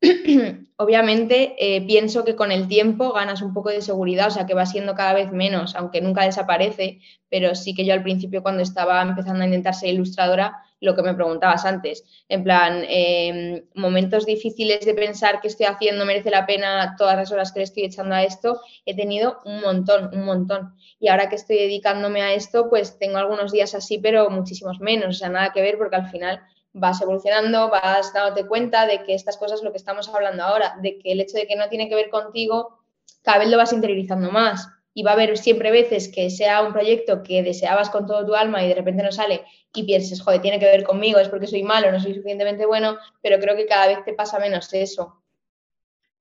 [0.77, 4.55] obviamente eh, pienso que con el tiempo ganas un poco de seguridad, o sea que
[4.55, 8.63] va siendo cada vez menos, aunque nunca desaparece, pero sí que yo al principio cuando
[8.63, 14.25] estaba empezando a intentar ser ilustradora, lo que me preguntabas antes, en plan, em, momentos
[14.27, 17.83] difíciles de pensar que estoy haciendo merece la pena todas las horas que le estoy
[17.85, 20.75] echando a esto, he tenido un montón, un montón.
[21.01, 25.17] Y ahora que estoy dedicándome a esto, pues tengo algunos días así, pero muchísimos menos,
[25.17, 26.41] o sea, nada que ver porque al final
[26.73, 30.99] vas evolucionando, vas dándote cuenta de que estas cosas, lo que estamos hablando ahora, de
[30.99, 32.79] que el hecho de que no tiene que ver contigo,
[33.23, 34.69] cada vez lo vas interiorizando más.
[34.95, 38.35] Y va a haber siempre veces que sea un proyecto que deseabas con todo tu
[38.35, 39.45] alma y de repente no sale
[39.79, 42.99] y pienses, joder, tiene que ver conmigo, es porque soy malo, no soy suficientemente bueno,
[43.23, 45.23] pero creo que cada vez te pasa menos eso.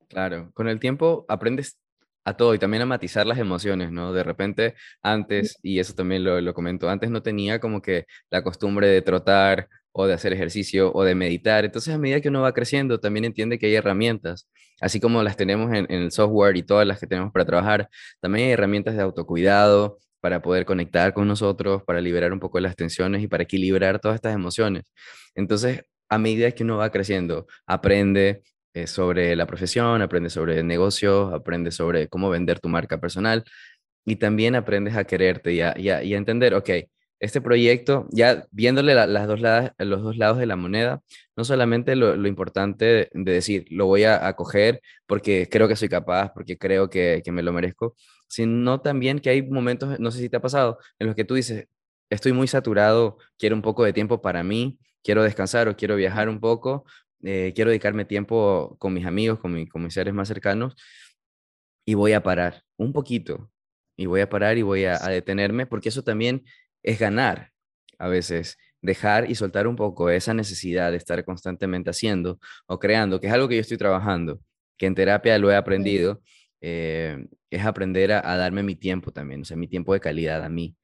[0.07, 1.79] Claro, con el tiempo aprendes
[2.23, 4.13] a todo y también a matizar las emociones, ¿no?
[4.13, 8.43] De repente antes, y eso también lo, lo comento, antes no tenía como que la
[8.43, 11.65] costumbre de trotar o de hacer ejercicio o de meditar.
[11.65, 14.47] Entonces, a medida que uno va creciendo, también entiende que hay herramientas,
[14.79, 17.89] así como las tenemos en, el software y todas las que tenemos para trabajar,
[18.21, 22.75] también hay herramientas de autocuidado para poder conectar con nosotros, para liberar un poco las
[22.75, 24.91] tensiones y para equilibrar todas estas emociones.
[25.35, 30.67] Entonces, a medida que uno va creciendo, aprende eh, sobre la profesión, aprende sobre el
[30.67, 33.43] negocio, aprende sobre cómo vender tu marca personal
[34.05, 36.69] y también aprendes a quererte y a, y a, y a entender, ok,
[37.19, 41.01] este proyecto, ya viéndole las dos lados, los dos lados de la moneda,
[41.35, 46.31] no solamente lo, importante de, decir, lo voy a, coger porque creo que soy capaz,
[46.33, 47.95] porque creo que, me lo merezco,
[48.27, 51.35] sino también que hay momentos, no sé si te ha pasado, en los que tú
[51.35, 51.67] dices,
[52.09, 56.29] estoy muy saturado, quiero un poco de tiempo para mí, quiero descansar o quiero viajar
[56.29, 56.85] un poco,
[57.23, 60.75] eh, quiero dedicarme tiempo con mis amigos, con, con mis seres más cercanos,
[61.85, 63.49] y voy a parar un poquito,
[63.95, 66.43] y voy a parar y voy a, a detenerme, porque eso también
[66.87, 67.51] es ganar
[67.99, 73.19] a veces, dejar y soltar un poco esa necesidad de estar constantemente haciendo o creando,
[73.19, 74.39] que es algo que yo estoy trabajando,
[74.77, 76.21] que en terapia lo he aprendido,
[76.61, 80.49] eh, es aprender a, darme mi tiempo también, o sea, mi tiempo de calidad a
[80.49, 80.75] mí.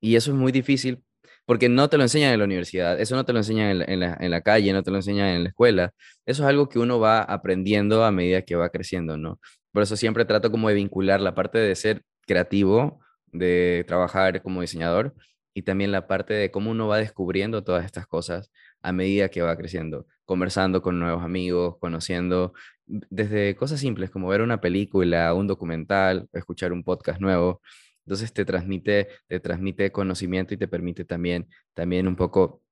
[0.00, 1.02] Y eso es muy difícil
[1.44, 4.16] porque no te lo enseñan en la universidad, eso no te lo enseñan en la,
[4.20, 5.92] en la, calle, no te lo enseñan en la escuela,
[6.24, 9.40] eso es algo que uno va aprendiendo a medida que va creciendo, ¿no?
[9.72, 13.00] Por eso siempre trato como de vincular la parte de ser creativo,
[13.32, 15.14] de trabajar como diseñador,
[15.60, 19.42] y también la parte de cómo uno va descubriendo todas estas cosas a medida que
[19.42, 22.54] va creciendo, conversando con nuevos amigos, conociendo
[22.86, 27.60] desde cosas simples como ver una película, un documental, escuchar un podcast nuevo.
[28.06, 32.62] Entonces te transmite, te transmite conocimiento y te permite también, también un poco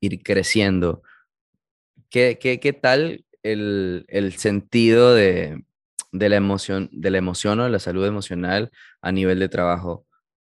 [0.00, 1.02] ir creciendo.
[2.08, 5.62] ¿Qué, qué, qué tal el, el sentido de,
[6.10, 8.70] de, la emoción, de la emoción o la salud emocional
[9.02, 10.06] a nivel de trabajo?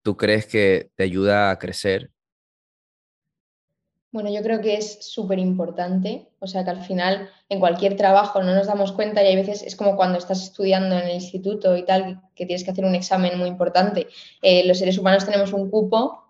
[0.05, 2.11] ¿Tú crees que te ayuda a crecer?
[4.11, 8.43] Bueno, yo creo que es súper importante, o sea que al final en cualquier trabajo
[8.43, 11.75] no nos damos cuenta y hay veces es como cuando estás estudiando en el instituto
[11.75, 14.07] y tal, que tienes que hacer un examen muy importante.
[14.43, 16.24] Eh, los seres humanos tenemos un cupo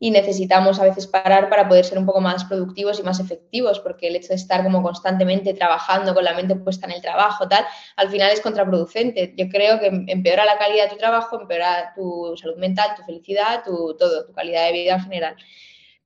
[0.00, 3.80] y necesitamos a veces parar para poder ser un poco más productivos y más efectivos,
[3.80, 7.48] porque el hecho de estar como constantemente trabajando con la mente puesta en el trabajo,
[7.48, 7.64] tal,
[7.96, 9.34] al final es contraproducente.
[9.36, 13.64] Yo creo que empeora la calidad de tu trabajo, empeora tu salud mental, tu felicidad,
[13.64, 15.36] tu todo, tu calidad de vida en general.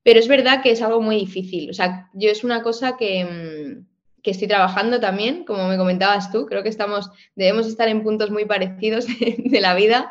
[0.03, 1.71] Pero es verdad que es algo muy difícil.
[1.71, 3.87] O sea, yo es una cosa que, mm,
[4.23, 8.31] que estoy trabajando también, como me comentabas tú, creo que estamos, debemos estar en puntos
[8.31, 9.07] muy parecidos
[9.45, 10.11] de la vida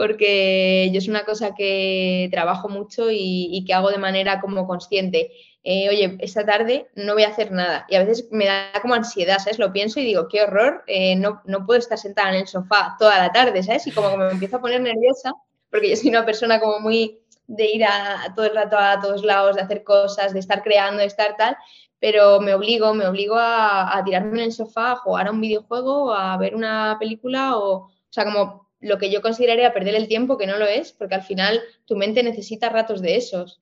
[0.00, 5.30] porque yo es una cosa que trabajo mucho y, que hago de manera como consciente.
[5.62, 7.84] Eh, oye, esta tarde no voy a hacer nada.
[7.90, 9.58] Y a veces me da como ansiedad, ¿sabes?
[9.58, 12.96] Lo pienso y digo, qué horror, eh, no, no, puedo estar sentada en el sofá
[12.98, 13.86] toda la tarde, ¿sabes?
[13.88, 15.34] Y como que me empiezo a poner nerviosa,
[15.70, 19.22] porque yo soy una persona como muy de ir a, todo el rato a todos
[19.22, 21.58] lados, de hacer cosas, de estar creando, de estar tal,
[21.98, 25.42] pero me obligo, me obligo a, a tirarme en el sofá, a jugar a un
[25.42, 30.08] videojuego, a ver una película o, o sea, como lo que yo consideraría perder el
[30.08, 33.60] tiempo, que no lo es, porque al final tu mente necesita ratos de esos.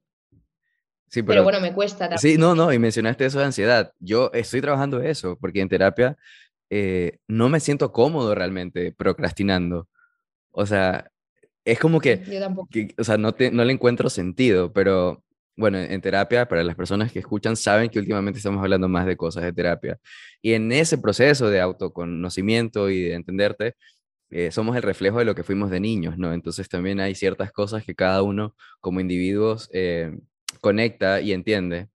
[1.08, 2.08] Sí, pero, bueno, me cuesta.
[2.08, 2.18] También.
[2.18, 3.92] Sí, no, no, y mencionaste eso de ansiedad.
[3.98, 6.16] Yo estoy trabajando eso, porque en terapia
[6.70, 9.88] eh, no me siento cómodo realmente procrastinando.
[10.50, 11.10] O sea,
[11.64, 12.68] es como que, Yo tampoco.
[12.70, 15.24] que o sea, no, te, no le encuentro sentido, pero
[15.56, 19.16] bueno, en terapia, para las personas que escuchan, saben que últimamente estamos hablando más de
[19.16, 19.98] cosas de terapia.
[20.40, 23.74] Y en ese proceso de autoconocimiento y de entenderte,
[24.30, 26.32] eh, somos el reflejo de lo que fuimos de niños, ¿no?
[26.32, 30.18] Entonces también hay ciertas cosas que cada uno como individuos eh,
[30.60, 31.88] conecta y entiende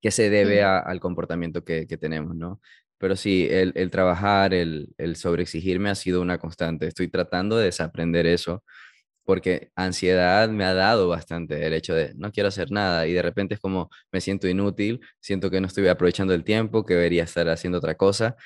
[0.00, 2.60] que se debe a, al comportamiento que, que, tenemos, ¿no?
[2.98, 6.86] Pero sí, el, el trabajar, el, el sobreexigirme ha sido una constante.
[6.86, 8.64] Estoy tratando de desaprender eso
[9.24, 13.22] porque ansiedad me ha dado bastante el hecho de no quiero hacer nada y de
[13.22, 17.24] repente es como me siento inútil, siento que no estoy aprovechando el tiempo, que debería
[17.24, 18.36] estar haciendo otra cosa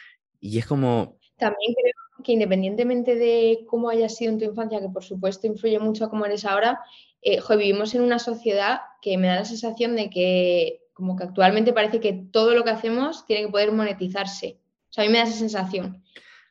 [0.40, 1.18] y es como...
[1.38, 5.79] También creo que independientemente de cómo haya sido en tu infancia, que por supuesto influye
[5.79, 6.81] mucho a cómo eres ahora,
[7.22, 11.72] eh, vivimos en una sociedad que me da la sensación de que como que actualmente
[11.72, 14.59] parece que todo lo que hacemos tiene que poder monetizarse.
[14.91, 16.03] O sea, a mí me da esa sensación.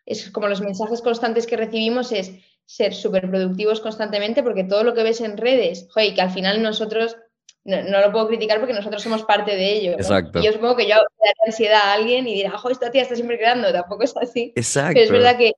[0.06, 2.32] Es como los mensajes constantes que recibimos es
[2.64, 6.32] ser súper productivos constantemente porque todo lo que ves en redes, joder, y que al
[6.32, 7.18] final nosotros
[7.66, 9.92] no, no, lo puedo criticar porque nosotros somos parte de ello.
[9.92, 9.98] ¿no?
[9.98, 10.40] Exacto.
[10.40, 13.16] Y yo supongo que yo daré ansiedad a alguien y dirá, joder, esta tía está
[13.16, 14.54] siempre creando, tampoco es así.
[14.56, 14.94] Exacto.
[14.94, 15.54] Pero es verdad que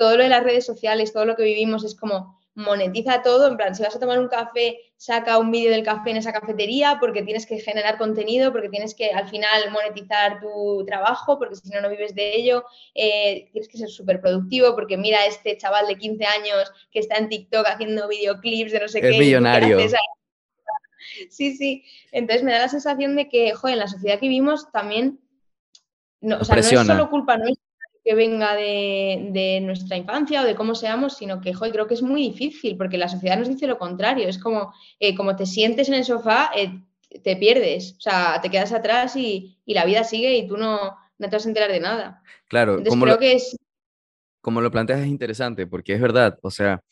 [0.00, 3.58] todo lo de las redes sociales, todo lo que vivimos es como monetiza todo, en
[3.58, 6.96] plan, si vas a tomar un café, saca un vídeo del café en esa cafetería
[6.98, 11.68] porque tienes que generar contenido, porque tienes que al final monetizar tu trabajo, porque si
[11.68, 15.58] no, no vives de ello, eh, tienes que ser súper productivo, porque mira a este
[15.58, 19.18] chaval de 15 años que está en TikTok haciendo videoclips de no sé es qué.
[19.18, 19.76] millonario.
[19.76, 19.90] ¿qué
[21.28, 21.84] sí, sí.
[22.10, 25.20] Entonces me da la sensación de que, joder, en la sociedad que vivimos también,
[26.22, 27.69] no, o sea, no es solo culpa nuestra
[28.04, 31.94] que venga de, de, nuestra infancia o de cómo seamos, sino que, joder, creo que
[31.94, 34.28] es muy difícil porque la sociedad nos dice lo contrario.
[34.28, 36.80] Es como, eh, como te sientes en el sofá, eh,
[37.22, 40.96] te pierdes, o sea, te quedas atrás y, y, la vida sigue y tú no,
[41.18, 42.22] no te vas a enterar de nada.
[42.48, 43.56] Claro, Entonces como creo lo, que es...
[44.40, 46.82] como lo planteas es interesante porque es verdad, o sea,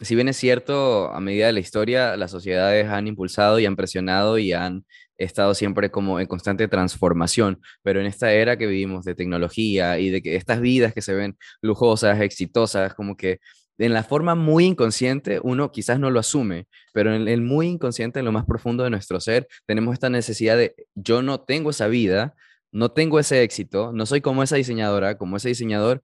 [0.00, 3.76] si bien es cierto, a medida de la historia, las sociedades han impulsado y han
[3.76, 4.84] presionado y han
[5.18, 10.10] estado siempre como en constante transformación, pero en esta era que vivimos de tecnología y
[10.10, 13.40] de que estas vidas que se ven lujosas, exitosas, como que
[13.78, 18.20] en la forma muy inconsciente uno quizás no lo asume, pero en el muy inconsciente,
[18.20, 21.86] en lo más profundo de nuestro ser, tenemos esta necesidad de yo no tengo esa
[21.88, 22.34] vida,
[22.72, 26.02] no tengo ese éxito, no soy como esa diseñadora, como ese diseñador,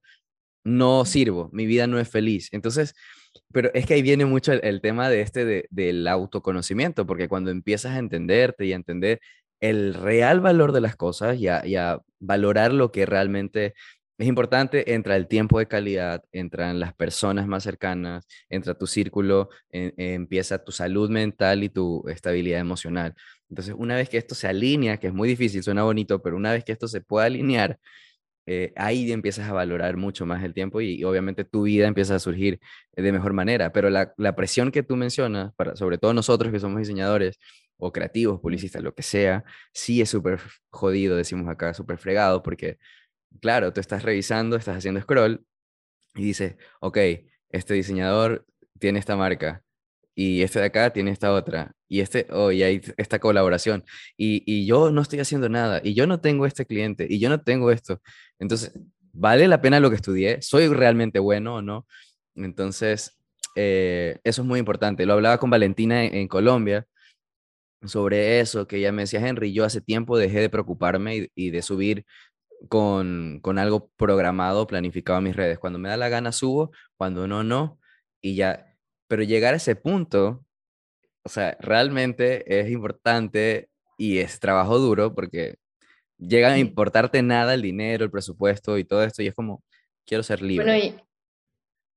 [0.65, 2.49] no sirvo, mi vida no es feliz.
[2.53, 2.95] Entonces,
[3.53, 7.51] pero es que ahí viene mucho el, tema de este de, del autoconocimiento, porque cuando
[7.51, 9.21] empiezas a entenderte y a entender
[9.61, 13.75] el real valor de las cosas y a, valorar lo que realmente
[14.19, 19.49] es importante, entra el tiempo de calidad, entran las personas más cercanas, entra tu círculo,
[19.71, 23.15] empieza tu salud mental y tu estabilidad emocional.
[23.49, 26.53] Entonces, una vez que esto se alinea, que es muy difícil, suena bonito, pero una
[26.53, 27.79] vez que esto se pueda alinear,
[28.47, 32.19] eh, ahí empiezas a valorar mucho más el tiempo y, obviamente tu vida empieza a
[32.19, 32.61] surgir
[32.93, 33.73] de mejor manera.
[33.73, 37.39] Pero la, presión que tú mencionas, sobre todo nosotros que somos diseñadores
[37.77, 40.41] o creativos, publicistas, lo que sea, sí es súper
[40.71, 42.79] jodido, decimos acá, súper fregado, porque,
[43.41, 45.45] claro, tú estás revisando, estás haciendo scroll
[46.15, 46.99] y dices, ok,
[47.51, 48.47] este diseñador
[48.79, 49.65] tiene esta marca,
[50.15, 53.85] y este de acá tiene esta otra, y este, oh, y hay esta colaboración,
[54.17, 57.29] y, y, yo no estoy haciendo nada, y yo no tengo este cliente, y yo
[57.29, 58.01] no tengo esto.
[58.39, 58.73] Entonces,
[59.13, 60.43] ¿vale la pena lo que estudié?
[60.43, 61.87] ¿Soy realmente bueno o no?
[62.35, 63.19] Entonces,
[63.57, 65.07] eh, eso es muy importante.
[65.07, 66.87] Lo hablaba con Valentina en, en, Colombia
[67.85, 71.63] sobre eso, que ella me decía, Henry, yo hace tiempo dejé de preocuparme y, de
[71.63, 72.05] subir
[72.69, 75.59] con, con algo programado, planificado a mis redes.
[75.59, 77.81] Cuando me da la gana subo, cuando no, no,
[78.21, 78.72] y ya
[79.13, 80.43] pero llegar a ese punto,
[81.23, 85.57] o sea, realmente es importante y es trabajo duro porque
[86.17, 89.63] llega a importarte nada el dinero, el presupuesto y todo esto y es como,
[90.07, 90.65] quiero ser libre.
[90.65, 90.97] Bueno, y,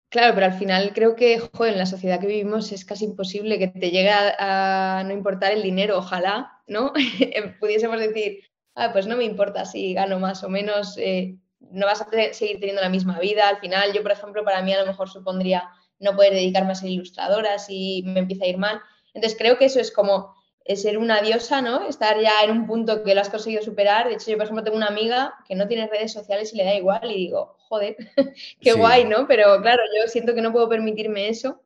[0.09, 3.59] claro, pero al final creo que, joder, en la sociedad que vivimos es casi imposible
[3.59, 6.91] que te llegue a, a no importar el dinero, ojalá, ¿no?
[7.61, 8.43] Pudiésemos decir,
[8.75, 12.59] ah, pues no me importa si gano más o menos, eh, no vas a seguir
[12.59, 13.47] teniendo la misma vida.
[13.47, 15.69] Al final, yo, por ejemplo, para mí a lo mejor supondría
[15.99, 18.81] no poder dedicarme a ser ilustradora si me empieza a ir mal.
[19.13, 20.35] Entonces creo que eso es como
[20.73, 21.87] ser una diosa, ¿no?
[21.87, 24.07] Estar ya en un punto que lo has conseguido superar.
[24.07, 26.63] De hecho, yo, por ejemplo, tengo una amiga que no tiene redes sociales y le
[26.63, 27.95] da igual y digo, joder,
[28.61, 29.27] qué guay, ¿no?
[29.27, 31.61] Pero claro, yo siento que no puedo permitirme eso,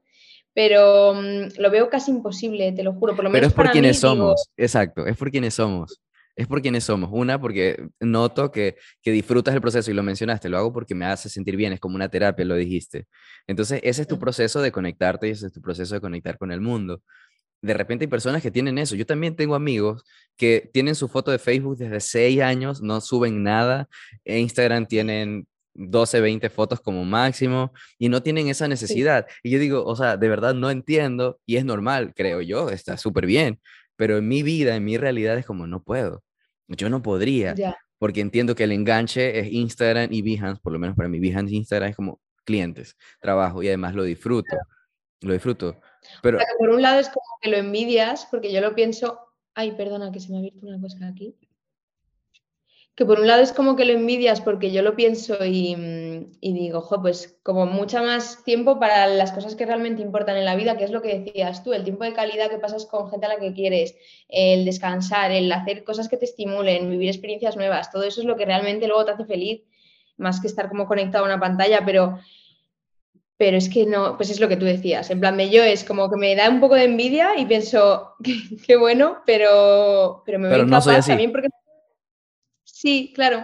[0.53, 3.15] pero mm, lo veo casi imposible, te lo juro.
[3.15, 6.01] Por lo pero es por quienes somos, exacto, es por quienes somos.
[6.39, 7.09] Es por quienes somos.
[7.11, 11.05] Una, porque noto que, que disfrutas el proceso y lo mencionaste, lo hago porque me
[11.05, 13.07] hace sentir bien, es como una terapia, lo dijiste.
[13.45, 16.51] Entonces, ese es tu proceso de conectarte y ese es tu proceso de conectar con
[16.51, 17.01] el mundo
[17.61, 18.95] de repente hay personas que tienen eso.
[18.95, 20.03] Yo también tengo amigos
[20.37, 23.89] que tienen su foto de Facebook desde seis años, no suben nada.
[24.23, 29.27] En Instagram tienen 12, 20 fotos como máximo y no tienen esa necesidad.
[29.43, 32.97] Y yo digo, o sea, de verdad no entiendo y es normal, creo yo, está
[32.97, 33.59] súper bien.
[33.95, 36.23] Pero en mi vida, en mi realidad es como no puedo.
[36.69, 37.55] Yo no podría.
[37.97, 41.53] Porque entiendo que el enganche es Instagram y Behance, por lo menos para mí Behance
[41.53, 44.55] Instagram es como clientes, trabajo y además lo disfruto.
[45.21, 45.79] Lo disfruto.
[46.21, 46.39] Pero...
[46.57, 49.19] por un lado es como que lo envidias, porque yo lo pienso,
[49.53, 51.35] ay, perdona, que se me ha abierto una cosa aquí.
[52.99, 56.31] Que por un lado es como que lo envidias porque yo lo pienso y, mm,
[56.41, 60.57] digo, jo, pues como mucha más tiempo para las cosas que realmente importan en la
[60.57, 63.25] vida, que es lo que decías tú, el tiempo de calidad que pasas con gente
[63.25, 63.95] a la que quieres,
[64.27, 68.35] el descansar, el hacer cosas que te estimulen, vivir experiencias nuevas, todo eso es lo
[68.35, 69.61] que realmente luego te hace feliz,
[70.17, 72.19] más que estar como conectado a una pantalla, pero
[73.37, 75.85] pero es que no, pues es lo que tú decías, en plan de yo es
[75.85, 78.15] como que me da un poco de envidia y pienso,
[78.67, 81.47] qué bueno, pero, pero me veo no también porque...
[82.79, 83.43] Sí, claro.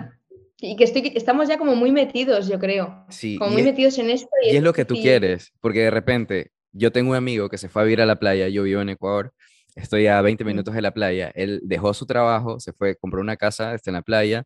[0.62, 3.06] Y que estoy, estamos ya como muy metidos, yo creo.
[3.10, 3.36] Sí.
[3.36, 4.30] Como muy metidos en esto.
[4.42, 7.68] Y, es, lo que tú quieres, porque de repente yo tengo un amigo que se
[7.68, 9.34] fue a vivir a la playa, yo vivo en Ecuador,
[9.76, 13.36] estoy a 20 minutos de la playa, él dejó su trabajo, se fue, compró una
[13.36, 14.46] casa, está en la playa,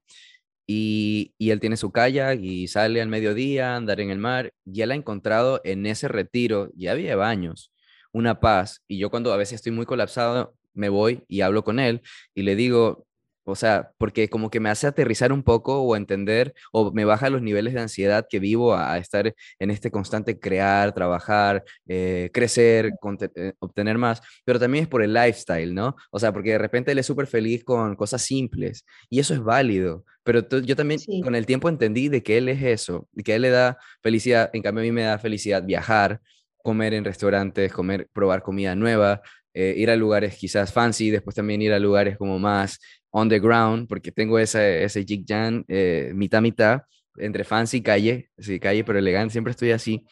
[0.66, 4.82] y, él tiene su kayak y sale al mediodía a andar en el mar y
[4.82, 7.72] él ha encontrado en ese retiro, ya había baños,
[8.12, 8.82] una paz.
[8.88, 12.02] Y yo cuando a veces estoy muy colapsado, me voy y hablo con él
[12.34, 13.06] y le digo,
[13.52, 17.30] o sea, porque como que me hace aterrizar un poco o entender o me baja
[17.30, 22.92] los niveles de ansiedad que vivo a, estar en este constante crear, trabajar, eh, crecer,
[23.36, 25.96] eh, obtener más, pero también es por el lifestyle, ¿no?
[26.12, 29.42] O sea, porque de repente él es súper feliz con cosas simples y eso es
[29.42, 33.36] válido, pero yo también con el tiempo entendí de que él es eso, y que
[33.36, 36.22] él le da felicidad, en cambio a mí me da felicidad viajar,
[36.62, 39.22] comer en restaurantes, comer, probar comida nueva,
[39.54, 42.80] eh, ir a lugares quizás fancy, después también ir a lugares como más
[43.12, 46.82] on the ground, porque tengo ese, ese jig jan eh, mitad mitad,
[47.18, 50.06] entre fancy y calle, sí, calle pero elegante, siempre estoy así.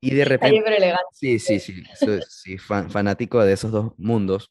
[0.00, 0.56] Y de repente...
[0.56, 1.04] calle pero elegante.
[1.12, 1.82] Sí, sí, sí,
[2.28, 4.50] sí fanático de esos dos mundos.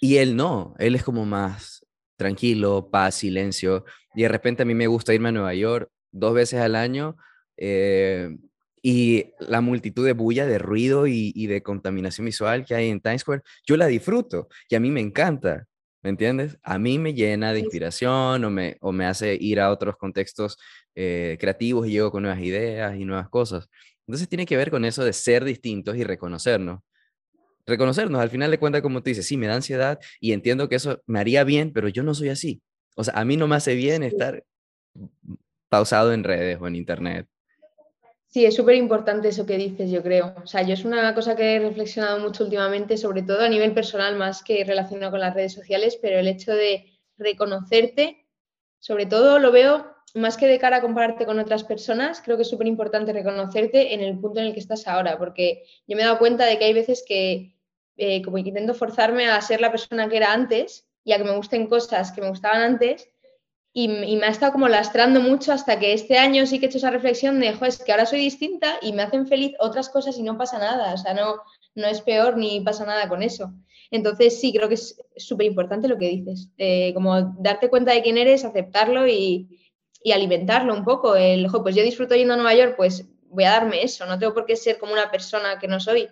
[0.00, 3.84] Y él no, él es como más tranquilo, paz, silencio.
[4.14, 7.16] Y de repente a mí me gusta irme a Nueva York dos veces al año.
[7.56, 8.36] Eh,
[8.82, 13.00] y la multitud de bulla, de ruido y, y, de contaminación visual que hay en
[13.00, 15.66] Times Square, yo la disfruto y a mí me encanta.
[16.04, 16.58] ¿Me entiendes?
[16.62, 20.58] A mí me llena de inspiración o me, o me hace ir a otros contextos
[20.94, 23.70] eh, creativos y llego con nuevas ideas y nuevas cosas.
[24.06, 26.80] Entonces tiene que ver con eso de ser distintos y reconocernos.
[27.64, 30.74] Reconocernos, al final de cuentas, como tú dices, sí, me da ansiedad y entiendo que
[30.74, 32.60] eso me haría bien, pero yo no soy así.
[32.96, 34.44] O sea, a mí no me hace bien estar
[35.70, 37.26] pausado en redes o en internet.
[38.34, 40.34] Sí, es súper importante eso que dices, yo creo.
[40.42, 43.72] O sea, yo es una cosa que he reflexionado mucho últimamente, sobre todo a nivel
[43.72, 46.84] personal más que relacionado con las redes sociales, pero el hecho de
[47.16, 48.26] reconocerte,
[48.80, 52.42] sobre todo lo veo más que de cara a compararte con otras personas, creo que
[52.42, 56.02] es súper importante reconocerte en el punto en el que estás ahora, porque yo me
[56.02, 57.54] he dado cuenta de que hay veces que
[57.96, 61.36] eh, como intento forzarme a ser la persona que era antes y a que me
[61.36, 63.08] gusten cosas que me gustaban antes
[63.76, 66.78] y, me ha estado como lastrando mucho hasta que este año sí que he hecho
[66.78, 70.22] esa reflexión de, es que ahora soy distinta y me hacen feliz otras cosas y
[70.22, 71.42] no pasa nada, o sea, no,
[71.74, 73.52] no es peor ni pasa nada con eso.
[73.90, 76.50] Entonces sí, creo que es súper importante lo que dices,
[76.94, 79.48] como darte cuenta de quién eres, aceptarlo y,
[80.04, 81.16] y alimentarlo un poco.
[81.16, 84.20] El, ojo, pues yo disfruto yendo a Nueva York, pues voy a darme eso, no
[84.20, 86.08] tengo por qué ser como una persona que no soy.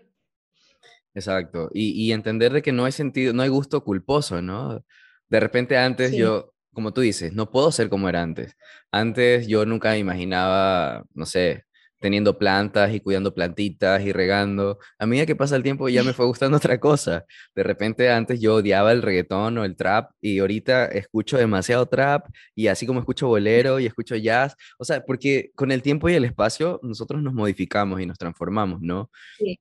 [1.15, 4.85] Exacto, y, y entender de que no hay sentido, no hay gusto culposo, ¿no?
[5.29, 8.57] De repente antes yo como tú dices, no puedo ser como era antes.
[8.91, 11.65] Antes yo nunca me imaginaba, no sé,
[12.03, 14.79] teniendo plantas y cuidando plantitas y regando.
[14.99, 17.25] A medida que pasa el tiempo ya me fue gustando otra cosa.
[17.55, 22.27] De repente antes yo odiaba el reggaetón o el trap y ahorita escucho demasiado trap
[22.55, 24.57] y así como escucho bolero y escucho jazz.
[24.79, 28.81] O sea, porque con el tiempo y el espacio nosotros nos modificamos y nos transformamos,
[28.83, 29.11] ¿no?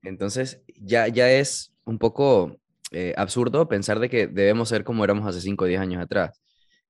[0.01, 2.57] Entonces ya, ya es un poco
[2.91, 6.41] eh, absurdo pensar de que debemos ser como éramos hace 5 o 10 años atrás.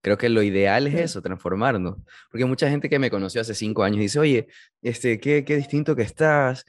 [0.01, 1.97] Creo que lo ideal es eso, transformarnos.
[2.31, 4.47] Porque mucha gente que me conoció hace cinco años dice, oye,
[4.81, 6.65] este, qué, qué distinto que estás,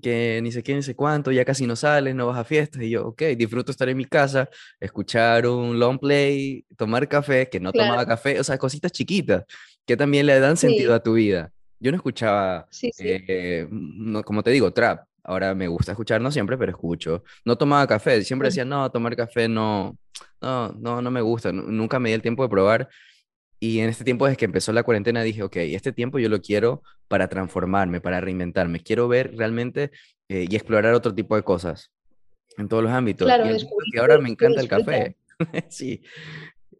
[0.00, 2.82] que ni sé qué, ni sé cuánto, ya casi no sales, no vas a fiestas.
[2.82, 7.60] Y yo, ok, disfruto estar en mi casa, escuchar un long play, tomar café, que
[7.60, 9.44] no tomaba café, o sea, cositas chiquitas
[9.86, 11.52] que también le dan sentido a tu vida.
[11.78, 12.68] Yo no escuchaba,
[12.98, 15.06] eh, no, como te digo, trap.
[15.28, 17.24] Ahora me gusta escuchar, no siempre, pero escucho.
[17.44, 19.98] No tomaba café, siempre decía, no, tomar café no,
[20.40, 21.50] no, no, no me gusta.
[21.50, 22.88] Nunca me di el tiempo de probar.
[23.58, 26.40] Y en este tiempo, desde que empezó la cuarentena, dije, ok, este tiempo yo lo
[26.40, 28.80] quiero para transformarme, para reinventarme.
[28.80, 29.90] Quiero ver realmente
[30.28, 31.90] eh, y explorar otro tipo de cosas
[32.56, 33.26] en todos los ámbitos.
[33.26, 33.46] Claro,
[33.92, 35.16] y ahora me encanta el café.
[35.68, 36.02] sí.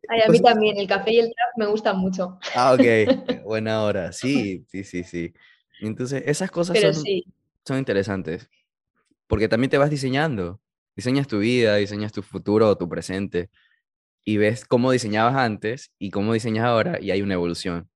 [0.08, 2.38] a mí también, el café y el trap me gustan mucho.
[2.54, 2.84] Ah, ok,
[3.44, 4.12] buena hora.
[4.12, 5.34] Sí, sí, sí, sí.
[5.80, 7.04] Entonces, esas cosas son,
[7.66, 8.48] son interesantes,
[9.26, 10.60] porque también te vas diseñando.
[10.94, 13.50] Diseñas tu vida, diseñas tu futuro o tu presente
[14.24, 17.88] y ves cómo diseñabas antes y cómo diseñas ahora y hay una evolución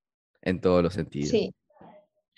[0.43, 1.31] en todos los sentidos.
[1.31, 1.55] Sí,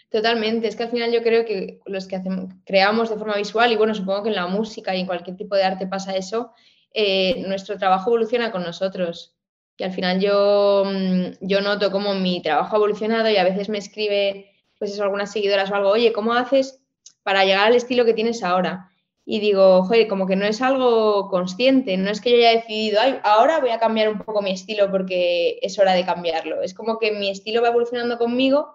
[0.09, 0.69] totalmente.
[0.69, 3.77] Es que al final yo creo que los que hacemos, creamos de forma visual y
[3.77, 6.53] bueno, supongo que en la música y en cualquier tipo de arte pasa eso,
[6.95, 9.35] eh, nuestro trabajo evoluciona con nosotros.
[9.77, 13.69] Y al final yo, mm, yo noto cómo mi trabajo ha evolucionado y a veces
[13.69, 16.82] me escribe pues eso, algunas seguidoras o algo, oye, ¿cómo haces
[17.23, 18.93] para llegar al estilo que tienes ahora?
[19.25, 23.01] y digo, joder, como que no es algo consciente, no es que yo haya decidido,
[23.01, 26.63] Ay, ahora voy a cambiar un poco mi estilo porque es hora de cambiarlo.
[26.63, 28.75] Es como que mi estilo va evolucionando conmigo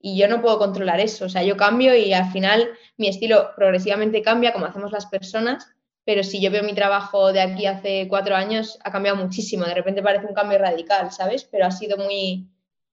[0.00, 1.26] y yo no puedo controlar eso.
[1.26, 5.68] O sea, yo cambio y al final mi estilo progresivamente cambia como hacemos las personas,
[6.04, 9.66] pero si yo veo mi trabajo de aquí hace cuatro años, ha cambiado muchísimo.
[9.66, 11.44] De repente parece un cambio radical, ¿sabes?
[11.44, 12.48] Pero ha sido muy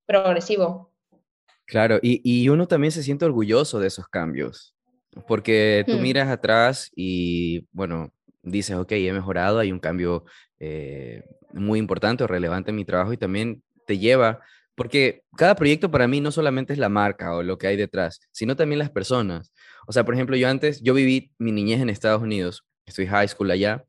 [0.05, 0.91] progresivo.
[1.65, 4.75] Claro, y, y uno también se siente orgulloso de esos cambios.
[5.27, 6.01] Porque tú hmm.
[6.01, 8.11] miras atrás y, bueno,
[8.43, 10.25] dices, ok, he mejorado, hay un cambio
[10.59, 14.41] eh, muy importante o relevante en mi trabajo y también te lleva,
[14.75, 18.19] porque cada proyecto para mí no solamente es la marca o lo que hay detrás,
[18.31, 19.53] sino también las personas.
[19.87, 23.27] O sea, por ejemplo, yo antes, yo viví mi niñez en Estados Unidos, estoy high
[23.27, 23.85] school allá,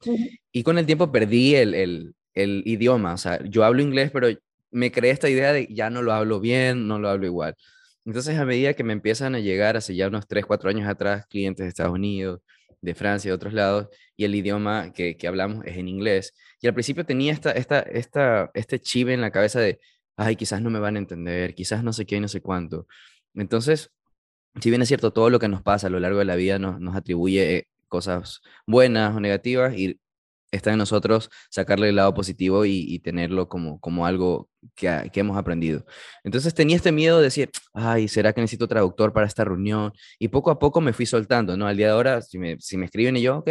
[0.52, 3.14] y con el tiempo perdí el, el, el idioma.
[3.14, 4.28] O sea, yo hablo inglés, pero
[4.76, 7.56] me creé esta idea de ya no lo hablo bien, no lo hablo igual.
[8.04, 11.26] Entonces, a medida que me empiezan a llegar, hace ya unos 3, 4 años atrás,
[11.28, 12.40] clientes de Estados Unidos,
[12.82, 16.34] de Francia, de otros lados, y el idioma que, que hablamos es en inglés.
[16.60, 19.80] Y al principio tenía esta, esta, esta, este chive en la cabeza de,
[20.16, 22.86] ay, quizás no me van a entender, quizás no sé qué y no sé cuánto.
[23.34, 23.90] Entonces,
[24.60, 26.58] si bien es cierto, todo lo que nos pasa a lo largo de la vida
[26.58, 30.00] nos, nos atribuye cosas buenas o negativas y
[30.56, 35.36] está en nosotros sacarle el lado positivo y, tenerlo como, como algo que, que, hemos
[35.36, 35.84] aprendido.
[36.24, 39.92] Entonces tenía este miedo de decir, ay, ¿será que necesito traductor para esta reunión?
[40.18, 41.66] Y poco a poco me fui soltando, ¿no?
[41.66, 43.50] Al día de ahora, si me, si me escriben y yo, ok,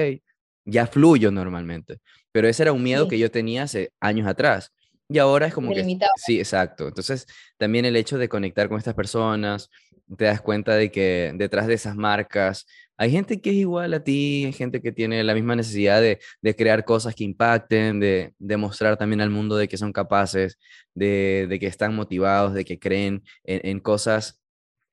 [0.65, 1.99] ya fluyo normalmente.
[2.31, 4.73] Pero ese era un miedo que yo tenía hace años atrás.
[5.07, 5.97] Y ahora es como que...
[6.17, 6.87] Sí, exacto.
[6.87, 7.27] Entonces,
[7.57, 9.69] también el hecho de conectar con estas personas,
[10.17, 12.65] te das cuenta de que detrás de esas marcas
[12.97, 16.19] hay gente que es igual a ti, hay gente que tiene la misma necesidad de,
[16.55, 20.57] crear cosas que impacten, de, demostrar también al mundo de que son capaces,
[20.93, 24.41] de, que están motivados, de que creen en, cosas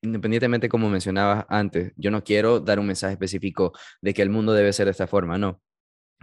[0.02, 4.52] independientemente como mencionabas antes, yo no quiero dar un mensaje específico de que el mundo
[4.52, 5.60] debe ser de esta forma, no.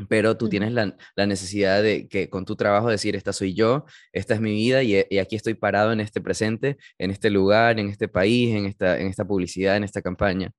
[0.07, 4.33] Pero tú tienes la, necesidad de que con tu trabajo decir, esta soy yo, esta
[4.33, 7.89] es mi vida y, y, aquí estoy parado en este presente, en este lugar, en
[7.89, 10.51] este país, en esta, en esta publicidad, en esta campaña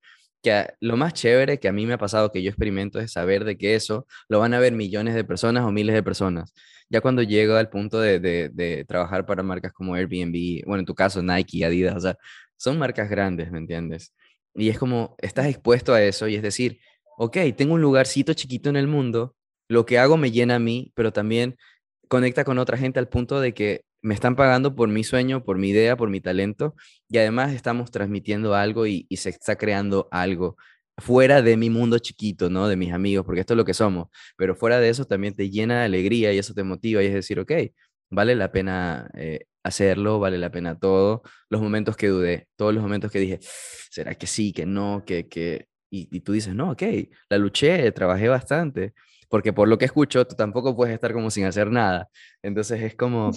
[0.42, 3.44] que lo más chévere que a mí me ha pasado, que yo experimento, es saber
[3.44, 6.52] de que eso lo van a ver millones de personas o miles de personas.
[6.88, 10.94] Ya cuando llego al punto de, de, trabajar para marcas como Airbnb, bueno, en tu
[10.94, 12.16] caso Nike, Adidas, o sea,
[12.56, 14.14] son marcas grandes, ¿me entiendes?
[14.54, 16.80] Y es como, estás expuesto a eso y es decir,
[17.20, 19.36] ok, tengo un lugarcito chiquito en el mundo,
[19.68, 21.56] lo que hago me llena a mí, pero también
[22.08, 25.58] conecta con otra gente al punto de que me están pagando por mi sueño, por
[25.58, 26.74] mi idea, por mi talento,
[27.10, 30.56] y además estamos transmitiendo algo y, se está creando algo
[30.96, 32.68] fuera de mi mundo chiquito, ¿no?
[32.68, 35.50] De mis amigos, porque esto es lo que somos, pero fuera de eso también te
[35.50, 37.52] llena de alegría y eso te motiva y es decir, ok,
[38.10, 42.82] vale la pena eh, hacerlo, vale la pena todo, los momentos que dudé, todos los
[42.82, 45.69] momentos que dije, ¿será que sí, que no, que, que...
[45.90, 46.82] Y, tú dices, no, ok,
[47.28, 48.94] la luché, trabajé bastante,
[49.28, 52.08] porque por lo que escucho, tú tampoco puedes estar como sin hacer nada.
[52.42, 53.32] Entonces es como,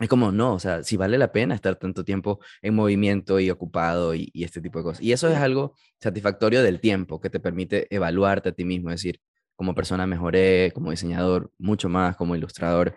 [0.00, 3.50] es como, no, o sea, si vale la pena estar tanto tiempo en movimiento y
[3.50, 5.02] ocupado y, este tipo de cosas.
[5.02, 8.96] Y eso es algo satisfactorio del tiempo que te permite evaluarte a ti mismo, es
[9.02, 9.20] decir,
[9.56, 12.94] como persona mejoré, como diseñador, mucho más, como ilustrador,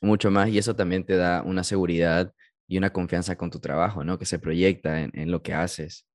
[0.00, 0.50] mucho más.
[0.50, 2.34] Y eso también te da una seguridad
[2.68, 4.18] y una confianza con tu trabajo, ¿no?
[4.18, 6.06] Que se proyecta en, en lo que haces.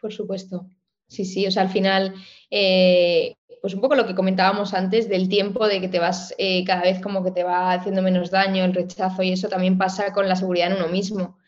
[0.00, 0.66] Por supuesto.
[1.12, 2.14] Sí, sí, o sea, al final
[2.50, 6.64] eh, pues un poco lo que comentábamos antes del tiempo, de que te vas eh,
[6.64, 10.12] cada vez como que te va haciendo menos daño, el rechazo, y eso también pasa
[10.12, 11.38] con la seguridad en uno mismo.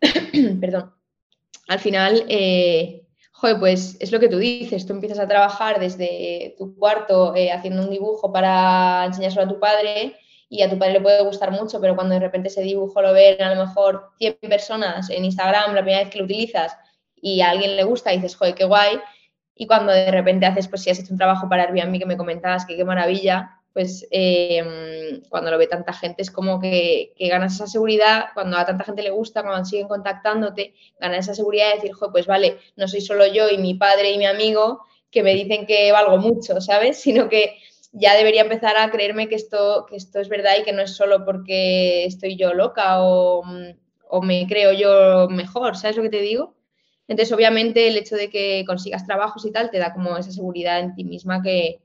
[0.60, 0.92] Perdón.
[1.68, 3.06] Al final, eh,
[3.60, 7.82] pues es lo que tú dices, tú empiezas a trabajar desde tu cuarto eh, haciendo
[7.82, 10.16] un dibujo para enseñárselo a tu padre
[10.48, 13.12] y a tu padre le puede gustar mucho, pero cuando de repente ese dibujo lo
[13.12, 16.76] ven a lo mejor 100 personas en Instagram la primera vez que lo utilizas
[17.24, 19.00] y a alguien le gusta dices, joder, qué guay,
[19.54, 22.18] y cuando de repente haces, pues si has hecho un trabajo para Airbnb que me
[22.18, 27.54] comentabas que qué maravilla, pues em, cuando lo ve tanta gente es como que, ganas
[27.54, 31.76] esa seguridad, cuando a tanta gente le gusta, cuando siguen contactándote, ganas esa seguridad de
[31.76, 35.34] decir, pues vale, no soy solo yo y mi padre y mi amigo que me
[35.34, 36.98] dicen que valgo mucho, ¿sabes?
[37.00, 37.56] Sino que
[37.92, 40.94] ya debería empezar a creerme que esto, que esto es verdad y que no es
[40.94, 43.44] solo porque estoy yo loca o,
[44.10, 46.54] o me creo yo mejor, ¿sabes lo que te digo?
[47.08, 50.80] Entonces, obviamente, el hecho de que consigas trabajos y tal te da como esa seguridad
[50.80, 51.80] en ti misma que,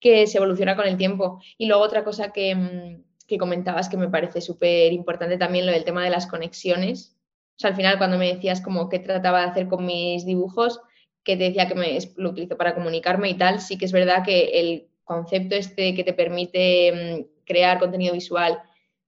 [0.00, 1.40] que se evoluciona con el tiempo.
[1.58, 5.72] Y luego otra cosa que, mm, que comentabas que me parece súper importante también, lo
[5.72, 7.16] del tema de las conexiones.
[7.56, 10.80] O sea, al final cuando me decías como qué trataba de hacer con mis dibujos,
[11.24, 14.24] que te decía que me, lo utilizo para comunicarme y tal, sí que es verdad
[14.24, 18.60] que el concepto este que te permite mm, crear contenido visual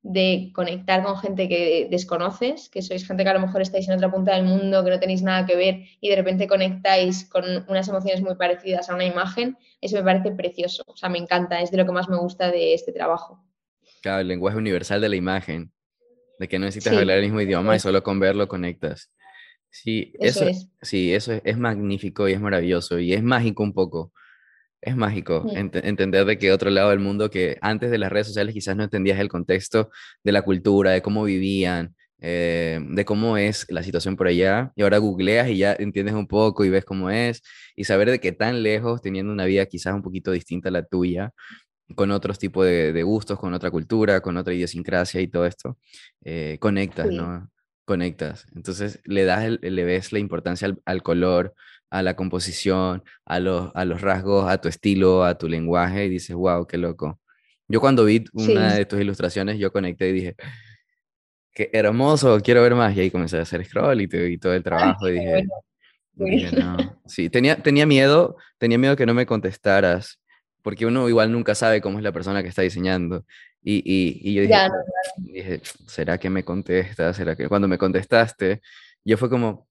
[0.02, 3.94] de conectar con gente que desconoces, que sois gente que a lo mejor estáis en
[3.94, 7.44] otra punta del mundo, que no tenéis nada que ver y de repente conectáis con
[7.68, 10.84] unas emociones muy parecidas a una imagen, eso me parece precioso.
[10.86, 13.44] O sea, me encanta, es de lo que más me gusta de este trabajo.
[14.00, 15.72] Claro, el lenguaje universal de la imagen,
[16.38, 19.10] de que no necesitas hablar el mismo idioma y solo con verlo conectas.
[19.70, 20.68] Sí, eso, es.
[20.80, 24.12] Sí, eso es, es magnífico y es maravilloso y es mágico un poco
[24.80, 28.54] es mágico entender de que otro lado del mundo que antes de las redes sociales
[28.54, 29.90] quizás no entendías el contexto
[30.22, 34.82] de la cultura, de cómo vivían, eh, de cómo es la situación por allá, y
[34.82, 37.42] ahora googleas y ya entiendes un poco y ves cómo es,
[37.76, 40.84] y saber de que tan lejos, teniendo una vida quizás un poquito distinta a la
[40.84, 41.32] tuya,
[41.94, 45.78] con otros tipos de, gustos, con otra cultura, con otra idiosincrasia y todo esto,
[46.22, 47.50] eh, conectas, ¿no?
[47.84, 48.46] Conectas.
[48.54, 51.54] Entonces le das, le ves la importancia al color,
[51.90, 56.08] a la composición, a los, a los rasgos, a tu estilo, a tu lenguaje y
[56.08, 57.20] dices, wow, qué loco.
[57.66, 60.36] Yo cuando vi una de tus ilustraciones, yo conecté y dije,
[61.52, 62.96] qué hermoso, quiero ver más.
[62.96, 65.46] Y ahí comencé a hacer scroll y, todo el trabajo y dije,
[66.56, 67.00] no.
[67.06, 70.20] Sí, tenía, tenía miedo, tenía miedo que no me contestaras,
[70.62, 73.24] porque uno igual nunca sabe cómo es la persona que está diseñando.
[73.62, 74.68] Y, y, yo dije,
[75.18, 77.12] dije, ¿será que me contesta?
[77.12, 78.62] ¿Será que cuando me contestaste,
[79.04, 79.67] yo fue como,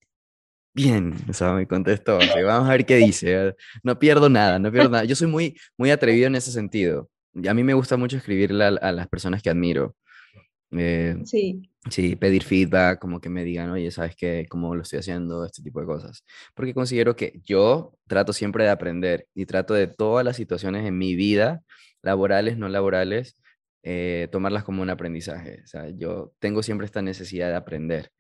[0.78, 4.89] bien, o sea, me contestó, vamos a ver qué dice, no pierdo nada, no pierdo
[4.89, 5.05] nada.
[5.05, 7.09] Yo soy muy, muy atrevido en ese sentido.
[7.34, 9.95] Y a mí me gusta mucho escribirle a, las personas que admiro.
[10.71, 11.67] Eh, sí.
[11.89, 14.45] Sí, pedir feedback, como que me digan, oye, ¿sabes qué?
[14.49, 15.45] ¿Cómo lo estoy haciendo?
[15.45, 16.23] Este tipo de cosas.
[16.53, 20.97] Porque considero que yo trato siempre de aprender y trato de todas las situaciones en
[20.97, 21.63] mi vida,
[22.03, 23.41] laborales, no laborales,
[23.82, 25.61] eh, tomarlas como un aprendizaje.
[25.63, 28.11] O sea, yo tengo siempre esta necesidad de aprender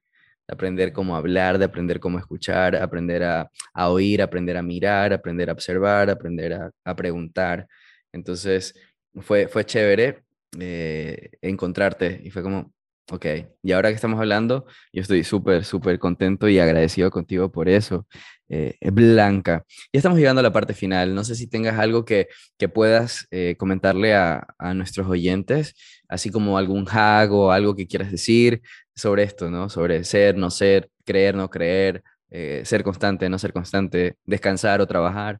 [0.47, 3.49] de aprender cómo hablar, de aprender cómo escuchar, aprender a,
[3.89, 7.67] oír, aprender a mirar, aprender a observar, aprender a, preguntar.
[8.11, 8.73] Entonces,
[9.15, 10.23] fue, fue chévere
[10.59, 12.73] eh, encontrarte y fue como,
[13.11, 13.25] ok,
[13.63, 18.07] y ahora que estamos hablando, yo estoy súper, súper contento y agradecido contigo por eso.
[18.49, 21.13] Eh, Blanca, ya estamos llegando a la parte final.
[21.13, 22.27] No sé si tengas algo que,
[22.57, 25.75] que puedas eh, comentarle a, a, nuestros oyentes,
[26.07, 28.61] así como algún hack o algo que quieras decir
[28.95, 29.69] sobre esto, ¿no?
[29.69, 34.87] Sobre ser, no ser, creer, no creer, eh, ser constante, no ser constante, descansar o
[34.87, 35.39] trabajar.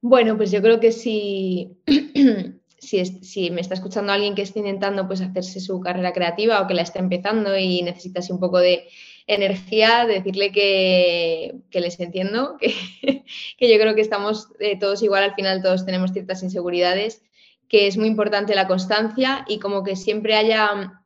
[0.00, 1.76] Bueno, pues yo creo que si,
[2.78, 6.66] si, si, me está escuchando alguien que esté intentando pues, hacerse su carrera creativa o
[6.66, 8.88] que la está empezando y necesita un poco de
[9.28, 12.74] energía, decirle que, que les entiendo, que,
[13.58, 17.22] que, yo creo que estamos eh, todos igual, al final todos tenemos ciertas inseguridades,
[17.72, 21.00] que es muy importante la constancia y como que siempre haya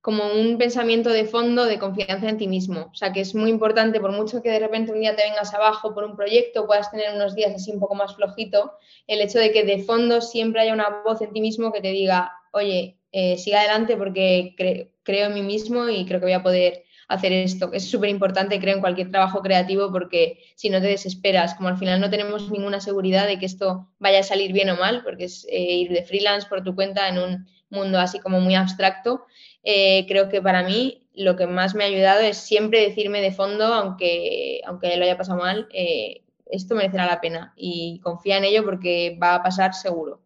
[0.00, 2.88] como un pensamiento de fondo de confianza en ti mismo.
[2.90, 5.54] O sea, que es muy importante, por mucho que de repente un día te vengas
[5.54, 8.72] abajo por un proyecto, puedas tener unos días así un poco más flojito,
[9.06, 11.92] el hecho de que de fondo siempre haya una voz en ti mismo que te
[11.92, 14.56] diga, oye, eh, siga adelante porque
[15.04, 17.70] creo en mí mismo y creo que voy a poder hacer esto.
[17.72, 21.76] Es súper importante, creo, en cualquier trabajo creativo porque si no te desesperas, como al
[21.76, 25.24] final no tenemos ninguna seguridad de que esto vaya a salir bien o mal, porque
[25.24, 29.26] es eh, ir de freelance por tu cuenta en un mundo así como muy abstracto,
[29.64, 33.32] eh, creo que para mí lo que más me ha ayudado es siempre decirme de
[33.32, 38.44] fondo, aunque, aunque lo haya pasado mal, eh, esto merecerá la pena y confía en
[38.44, 40.22] ello porque va a pasar seguro.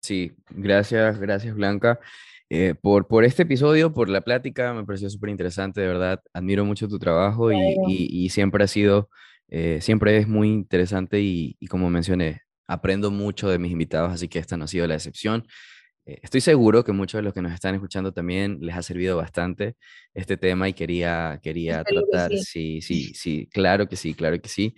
[0.00, 2.00] Sí, gracias, gracias Blanca.
[2.50, 6.64] Eh, por, por este episodio, por la plática, me pareció súper interesante, de verdad, admiro
[6.64, 9.10] mucho tu trabajo y, y, siempre ha sido,
[9.80, 14.38] siempre es muy interesante y, y, como mencioné, aprendo mucho de mis invitados, así que
[14.38, 15.46] esta no ha sido la excepción.
[16.06, 19.16] eh, estoy seguro que muchos de los que nos están escuchando también les ha servido
[19.16, 19.76] bastante
[20.14, 22.80] este tema y quería, quería tratar, sí.
[22.82, 24.74] sí, sí, claro que sí, claro que sí.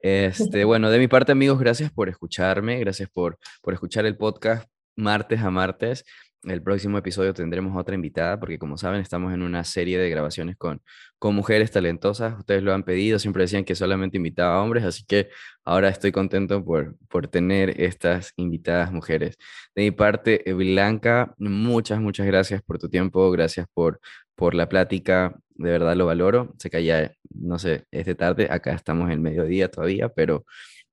[0.00, 4.68] Este, bueno, de mi parte, amigos, gracias por escucharme, gracias por, por escuchar el podcast
[4.96, 6.04] martes a martes.
[6.42, 10.56] El próximo episodio tendremos otra invitada, porque como saben, estamos en una serie de grabaciones
[10.56, 10.80] con,
[11.18, 12.38] con mujeres talentosas.
[12.38, 15.28] Ustedes lo han pedido, siempre decían que solamente invitaba a hombres, así que
[15.64, 19.36] ahora estoy contento por, por tener estas invitadas mujeres.
[19.74, 24.00] De mi parte, Blanca, muchas, muchas gracias por tu tiempo, gracias por,
[24.34, 26.54] por la plática, de verdad lo valoro.
[26.58, 30.44] Sé que ya, no sé, es de tarde, acá estamos en mediodía todavía, pero,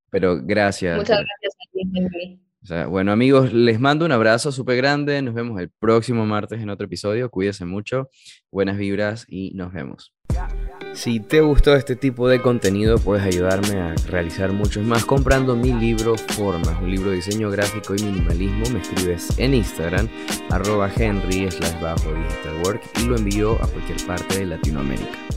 [0.09, 0.97] pero gracias.
[0.97, 2.42] Muchas gracias a ti, Henry
[2.89, 5.21] bueno, amigos, les mando un abrazo súper grande.
[5.21, 7.29] Nos vemos el próximo martes en otro episodio.
[7.29, 8.09] Cuídense mucho,
[8.51, 10.13] buenas vibras y nos vemos.
[10.93, 15.73] Si te gustó este tipo de contenido, puedes ayudarme a realizar muchos más comprando mi
[15.73, 18.69] libro Formas, un libro de diseño gráfico y minimalismo.
[18.71, 20.07] Me escribes en Instagram,
[20.49, 25.32] arroba henry slash bajo digital work y lo envío a cualquier parte de Latinoamérica.